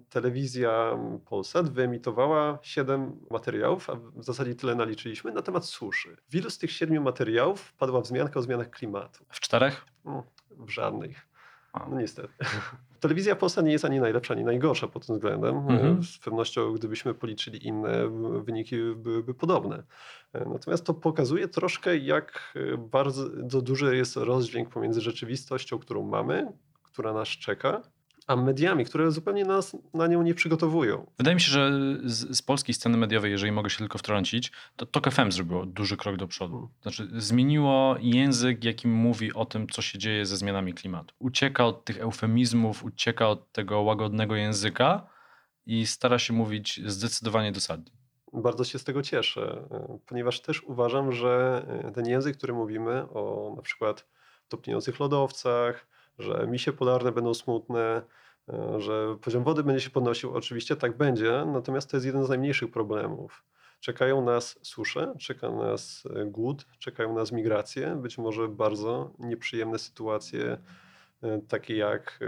telewizja 0.09 0.99
Polsat 1.25 1.73
wyemitowała 1.73 2.59
siedem 2.63 3.21
materiałów, 3.31 3.91
a 3.91 3.95
w 3.95 4.25
zasadzie 4.25 4.55
tyle 4.55 4.75
naliczyliśmy, 4.75 5.33
na 5.33 5.43
temat 5.43 5.65
suszy. 5.65 6.17
W 6.29 6.35
ilu 6.35 6.51
z 6.51 6.59
tych 6.59 6.73
siedmiu 6.73 7.03
materiałów 7.03 7.73
padła 7.73 8.01
wzmianka 8.01 8.41
o 8.41 8.43
zmianach 8.43 8.71
klimatu? 8.71 9.25
W 9.29 9.41
czterech? 9.41 9.87
w 10.51 10.71
żadnych. 10.71 11.29
No 11.91 12.01
niestety. 12.01 12.35
Telewizja 13.01 13.37
Polska 13.37 13.63
nie 13.63 13.73
jest 13.73 13.85
ani 13.85 14.01
najlepsza, 14.01 14.35
ani 14.35 14.45
najgorsza 14.45 14.89
pod 14.89 15.07
tym 15.07 15.15
względem. 15.17 15.57
Mhm. 15.57 16.03
Z 16.03 16.19
pewnością, 16.19 16.73
gdybyśmy 16.73 17.15
policzyli 17.15 17.67
inne, 17.67 18.09
wyniki 18.45 18.77
byłyby 18.97 19.35
podobne. 19.35 19.83
Natomiast 20.35 20.85
to 20.85 20.95
pokazuje 20.95 21.49
troszkę, 21.49 21.97
jak 21.97 22.55
bardzo 22.79 23.63
duży 23.63 23.97
jest 23.97 24.17
rozdźwięk 24.17 24.69
pomiędzy 24.69 25.01
rzeczywistością, 25.01 25.79
którą 25.79 26.03
mamy, 26.03 26.53
która 26.83 27.13
nas 27.13 27.29
czeka, 27.29 27.83
a 28.31 28.37
mediami, 28.37 28.85
które 28.85 29.11
zupełnie 29.11 29.45
nas 29.45 29.77
na 29.95 30.07
nią 30.07 30.23
nie 30.23 30.35
przygotowują. 30.35 31.07
Wydaje 31.19 31.35
mi 31.35 31.41
się, 31.41 31.51
że 31.53 31.73
z, 32.05 32.37
z, 32.37 32.43
polskiej 32.43 32.75
sceny 32.75 32.99
mediowej, 32.99 33.31
jeżeli 33.31 33.53
mogę 33.53 33.71
się 33.71 33.79
tylko 33.79 33.99
wtrącić, 33.99 34.53
to 34.77 34.87
TOK 34.87 35.11
FM 35.11 35.33
zrobiło 35.33 35.67
duży 35.67 35.97
krok 35.97 36.17
do 36.17 36.27
przodu. 36.29 36.57
Hmm. 36.57 36.75
Znaczy 36.83 37.09
zmieniło 37.21 37.97
język, 38.01 38.65
jakim 38.65 38.93
mówi 38.93 39.33
o 39.33 39.45
tym, 39.45 39.67
co 39.69 39.83
się 39.83 39.99
dzieje 39.99 40.27
ze 40.27 40.37
zmianami 40.37 40.75
klimatu. 40.75 41.15
Ucieka 41.19 41.67
od 41.67 41.85
tych 41.85 42.01
eufemizmów, 42.01 42.85
ucieka 42.85 43.29
od 43.29 43.53
tego 43.53 43.81
łagodnego 43.81 44.37
języka 44.37 45.07
i 45.67 45.87
stara 45.87 46.19
się 46.19 46.33
mówić 46.33 46.81
zdecydowanie 46.87 47.53
dosadnie. 47.53 47.93
Bardzo 48.33 48.65
się 48.65 48.79
z 48.79 48.85
tego 48.85 49.03
cieszę, 49.03 49.69
ponieważ 50.07 50.41
też 50.41 50.63
uważam, 50.63 51.13
że 51.13 51.67
ten 51.95 52.07
język, 52.07 52.37
który 52.37 52.53
mówimy 52.53 53.03
o 53.03 53.53
na 53.57 53.63
przykład 53.63 54.07
topniejących 54.49 55.01
lodowcach, 55.01 55.87
że 56.19 56.47
misie 56.47 56.73
polarne 56.73 57.13
będą 57.13 57.35
smutne, 57.35 57.81
e, 57.81 58.03
że 58.79 59.17
poziom 59.21 59.45
wody 59.45 59.65
będzie 59.65 59.81
się 59.81 59.91
podnosił. 59.91 60.35
Oczywiście 60.35 60.77
tak 60.77 60.97
będzie, 60.97 61.45
natomiast 61.47 61.91
to 61.91 61.97
jest 61.97 62.07
jeden 62.07 62.25
z 62.25 62.29
najmniejszych 62.29 62.71
problemów. 62.71 63.45
Czekają 63.81 64.25
nas 64.25 64.59
susze, 64.63 65.15
czeka 65.19 65.51
nas 65.51 66.03
e, 66.15 66.27
głód, 66.27 66.67
czekają 66.79 67.15
nas 67.15 67.33
migracje, 67.33 67.97
być 67.97 68.19
może 68.19 68.49
bardzo 68.49 69.15
nieprzyjemne 69.19 69.79
sytuacje, 69.79 70.59
e, 71.23 71.41
takie 71.49 71.77
jak 71.77 72.19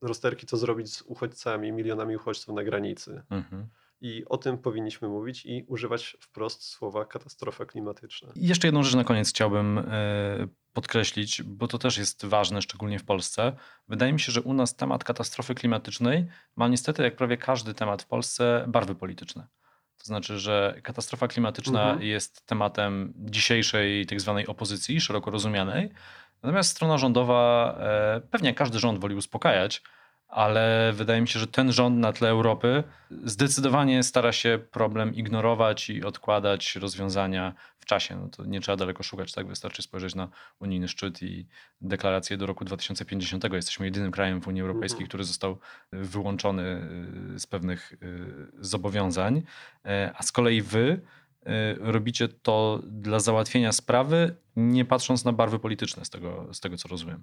rozterki, 0.00 0.46
co 0.46 0.56
zrobić 0.56 0.92
z 0.92 1.02
uchodźcami, 1.02 1.72
milionami 1.72 2.16
uchodźców 2.16 2.54
na 2.54 2.64
granicy. 2.64 3.22
Mhm. 3.30 3.66
I 4.06 4.24
o 4.28 4.38
tym 4.38 4.58
powinniśmy 4.58 5.08
mówić 5.08 5.46
i 5.46 5.64
używać 5.68 6.16
wprost 6.20 6.64
słowa 6.64 7.04
katastrofa 7.04 7.64
klimatyczna. 7.66 8.32
I 8.34 8.46
jeszcze 8.46 8.68
jedną 8.68 8.82
rzecz 8.82 8.94
na 8.94 9.04
koniec 9.04 9.30
chciałbym 9.30 9.78
e, 9.78 9.84
podkreślić, 10.72 11.42
bo 11.42 11.68
to 11.68 11.78
też 11.78 11.98
jest 11.98 12.26
ważne, 12.26 12.62
szczególnie 12.62 12.98
w 12.98 13.04
Polsce. 13.04 13.52
Wydaje 13.88 14.12
mi 14.12 14.20
się, 14.20 14.32
że 14.32 14.42
u 14.42 14.52
nas 14.52 14.76
temat 14.76 15.04
katastrofy 15.04 15.54
klimatycznej 15.54 16.26
ma 16.56 16.68
niestety, 16.68 17.02
jak 17.02 17.16
prawie 17.16 17.36
każdy 17.36 17.74
temat 17.74 18.02
w 18.02 18.06
Polsce, 18.06 18.64
barwy 18.68 18.94
polityczne. 18.94 19.46
To 19.98 20.04
znaczy, 20.04 20.38
że 20.38 20.80
katastrofa 20.82 21.28
klimatyczna 21.28 21.82
mhm. 21.82 22.02
jest 22.02 22.46
tematem 22.46 23.12
dzisiejszej 23.16 24.06
tak 24.06 24.20
zwanej 24.20 24.46
opozycji, 24.46 25.00
szeroko 25.00 25.30
rozumianej. 25.30 25.90
Natomiast 26.42 26.70
strona 26.70 26.98
rządowa, 26.98 27.74
e, 27.80 28.20
pewnie 28.30 28.54
każdy 28.54 28.78
rząd 28.78 28.98
woli 28.98 29.14
uspokajać, 29.14 29.82
ale 30.28 30.92
wydaje 30.92 31.20
mi 31.20 31.28
się, 31.28 31.38
że 31.38 31.46
ten 31.46 31.72
rząd 31.72 31.98
na 31.98 32.12
tle 32.12 32.28
Europy 32.28 32.84
zdecydowanie 33.24 34.02
stara 34.02 34.32
się 34.32 34.58
problem 34.70 35.14
ignorować 35.14 35.90
i 35.90 36.04
odkładać 36.04 36.76
rozwiązania 36.76 37.54
w 37.78 37.84
czasie. 37.84 38.16
No 38.16 38.28
to 38.28 38.44
nie 38.44 38.60
trzeba 38.60 38.76
daleko 38.76 39.02
szukać, 39.02 39.32
tak? 39.32 39.46
Wystarczy 39.46 39.82
spojrzeć 39.82 40.14
na 40.14 40.28
unijny 40.60 40.88
szczyt 40.88 41.22
i 41.22 41.46
deklarację 41.80 42.36
do 42.36 42.46
roku 42.46 42.64
2050. 42.64 43.44
Jesteśmy 43.52 43.86
jedynym 43.86 44.10
krajem 44.10 44.40
w 44.40 44.48
Unii 44.48 44.62
Europejskiej, 44.62 45.02
mhm. 45.02 45.08
który 45.08 45.24
został 45.24 45.58
wyłączony 45.92 46.88
y, 47.34 47.40
z 47.40 47.46
pewnych 47.46 47.92
y, 47.92 47.96
zobowiązań, 48.58 49.42
e, 49.84 50.12
a 50.16 50.22
z 50.22 50.32
kolei 50.32 50.62
wy 50.62 51.00
y, 51.46 51.50
robicie 51.78 52.28
to 52.28 52.80
dla 52.82 53.20
załatwienia 53.20 53.72
sprawy, 53.72 54.36
nie 54.56 54.84
patrząc 54.84 55.24
na 55.24 55.32
barwy 55.32 55.58
polityczne, 55.58 56.04
z 56.04 56.10
tego, 56.10 56.48
z 56.52 56.60
tego 56.60 56.76
co 56.76 56.88
rozumiem. 56.88 57.22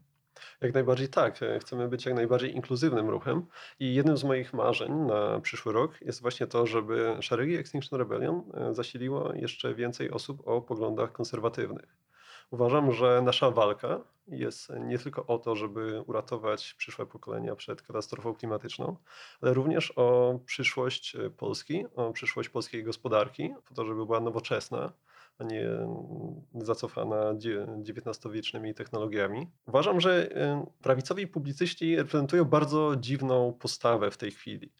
Jak 0.61 0.73
najbardziej 0.73 1.07
tak. 1.07 1.39
Chcemy 1.59 1.87
być 1.87 2.05
jak 2.05 2.15
najbardziej 2.15 2.55
inkluzywnym 2.55 3.09
ruchem 3.09 3.45
i 3.79 3.95
jednym 3.95 4.17
z 4.17 4.23
moich 4.23 4.53
marzeń 4.53 4.93
na 4.93 5.39
przyszły 5.39 5.73
rok 5.73 6.01
jest 6.01 6.21
właśnie 6.21 6.47
to, 6.47 6.65
żeby 6.65 7.17
szeregi 7.21 7.55
Extinction 7.55 7.99
Rebellion 7.99 8.43
e, 8.53 8.73
zasiliło 8.73 9.33
jeszcze 9.33 9.73
więcej 9.73 10.11
osób 10.11 10.47
o 10.47 10.61
poglądach 10.61 11.11
konserwatywnych. 11.11 11.97
Uważam, 12.51 12.91
że 12.91 13.21
nasza 13.21 13.51
walka 13.51 14.01
jest 14.27 14.69
nie 14.79 14.99
tylko 14.99 15.25
o 15.25 15.37
to, 15.37 15.55
żeby 15.55 16.01
uratować 16.01 16.73
przyszłe 16.73 17.05
pokolenia 17.05 17.55
przed 17.55 17.81
katastrofą 17.81 18.35
klimatyczną, 18.35 18.95
ale 19.41 19.53
również 19.53 19.93
o 19.95 20.39
przyszłość 20.45 21.17
Polski, 21.37 21.85
o 21.95 22.11
przyszłość 22.11 22.49
polskiej 22.49 22.83
gospodarki, 22.83 23.53
po 23.65 23.75
to, 23.75 23.85
żeby 23.85 24.05
była 24.05 24.19
nowoczesna, 24.19 24.93
a 25.37 25.43
nie 25.43 25.69
zacofana 26.55 27.33
XIX-wiecznymi 27.89 28.73
technologiami. 28.73 29.47
Uważam, 29.67 30.01
że 30.01 30.29
prawicowi 30.81 31.27
publicyści 31.27 31.95
reprezentują 31.95 32.45
bardzo 32.45 32.95
dziwną 32.95 33.53
postawę 33.53 34.11
w 34.11 34.17
tej 34.17 34.31
chwili. 34.31 34.71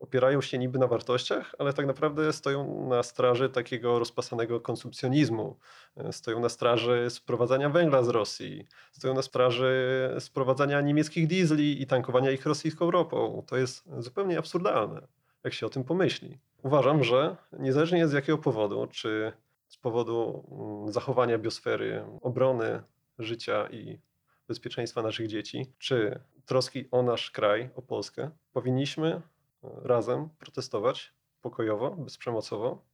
Opierają 0.00 0.40
się 0.40 0.58
niby 0.58 0.78
na 0.78 0.86
wartościach, 0.86 1.54
ale 1.58 1.72
tak 1.72 1.86
naprawdę 1.86 2.32
stoją 2.32 2.88
na 2.88 3.02
straży 3.02 3.48
takiego 3.48 3.98
rozpasanego 3.98 4.60
konsumpcjonizmu. 4.60 5.58
E, 5.96 6.12
stoją 6.12 6.40
na 6.40 6.48
straży 6.48 7.06
sprowadzania 7.10 7.70
węgla 7.70 8.02
z 8.02 8.08
Rosji, 8.08 8.66
stoją 8.92 9.14
na 9.14 9.22
straży 9.22 9.74
sprowadzania 10.18 10.80
niemieckich 10.80 11.26
diesli 11.26 11.82
i 11.82 11.86
tankowania 11.86 12.30
ich 12.30 12.46
rosyjską 12.46 12.90
ropą. 12.90 13.42
To 13.46 13.56
jest 13.56 13.84
zupełnie 13.98 14.38
absurdalne, 14.38 15.06
jak 15.44 15.54
się 15.54 15.66
o 15.66 15.70
tym 15.70 15.84
pomyśli. 15.84 16.38
Uważam, 16.64 17.04
że 17.04 17.36
niezależnie 17.52 18.08
z 18.08 18.12
jakiego 18.12 18.38
powodu, 18.38 18.86
czy 18.86 19.32
z 19.68 19.76
powodu 19.76 20.44
mm, 20.50 20.92
zachowania 20.92 21.38
biosfery, 21.38 22.04
obrony 22.20 22.82
życia 23.18 23.68
i 23.70 23.98
bezpieczeństwa 24.48 25.02
naszych 25.02 25.26
dzieci, 25.26 25.72
czy 25.78 26.20
troski 26.46 26.88
o 26.90 27.02
nasz 27.02 27.30
kraj, 27.30 27.70
o 27.74 27.82
Polskę, 27.82 28.30
powinniśmy 28.52 29.08
e, 29.08 29.20
razem 29.82 30.28
protestować 30.38 31.14
pokojowo, 31.42 31.90
bezprzemocowo. 31.90 32.84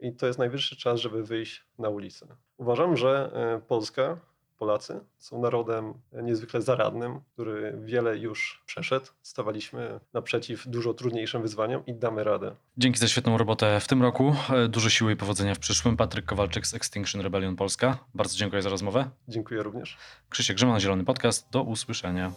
I 0.00 0.12
to 0.12 0.26
jest 0.26 0.38
najwyższy 0.38 0.76
czas, 0.76 1.00
żeby 1.00 1.24
wyjść 1.24 1.66
na 1.78 1.88
ulicę. 1.88 2.26
Uważam, 2.56 2.96
że 2.96 3.30
e, 3.34 3.66
Polska 3.66 4.20
Polacy 4.64 5.00
są 5.18 5.40
narodem 5.40 5.94
niezwykle 6.12 6.62
zaradnym, 6.62 7.20
który 7.32 7.78
wiele 7.84 8.18
już 8.18 8.62
przeszedł. 8.66 9.06
Stawaliśmy 9.22 10.00
naprzeciw 10.12 10.68
dużo 10.68 10.94
trudniejszym 10.94 11.42
wyzwaniom 11.42 11.86
i 11.86 11.94
damy 11.94 12.24
radę. 12.24 12.54
Dzięki 12.76 12.98
za 12.98 13.08
świetną 13.08 13.38
robotę 13.38 13.80
w 13.80 13.88
tym 13.88 14.02
roku. 14.02 14.36
Dużo 14.68 14.90
siły 14.90 15.12
i 15.12 15.16
powodzenia 15.16 15.54
w 15.54 15.58
przyszłym. 15.58 15.96
Patryk 15.96 16.24
Kowalczyk 16.24 16.66
z 16.66 16.74
Extinction 16.74 17.20
Rebellion 17.20 17.56
Polska. 17.56 17.98
Bardzo 18.14 18.36
dziękuję 18.36 18.62
za 18.62 18.68
rozmowę. 18.70 19.10
Dziękuję 19.28 19.62
również. 19.62 19.96
Krzysiek 20.28 20.56
Grzyman, 20.56 20.80
Zielony 20.80 21.04
Podcast. 21.04 21.50
Do 21.50 21.62
usłyszenia. 21.62 22.32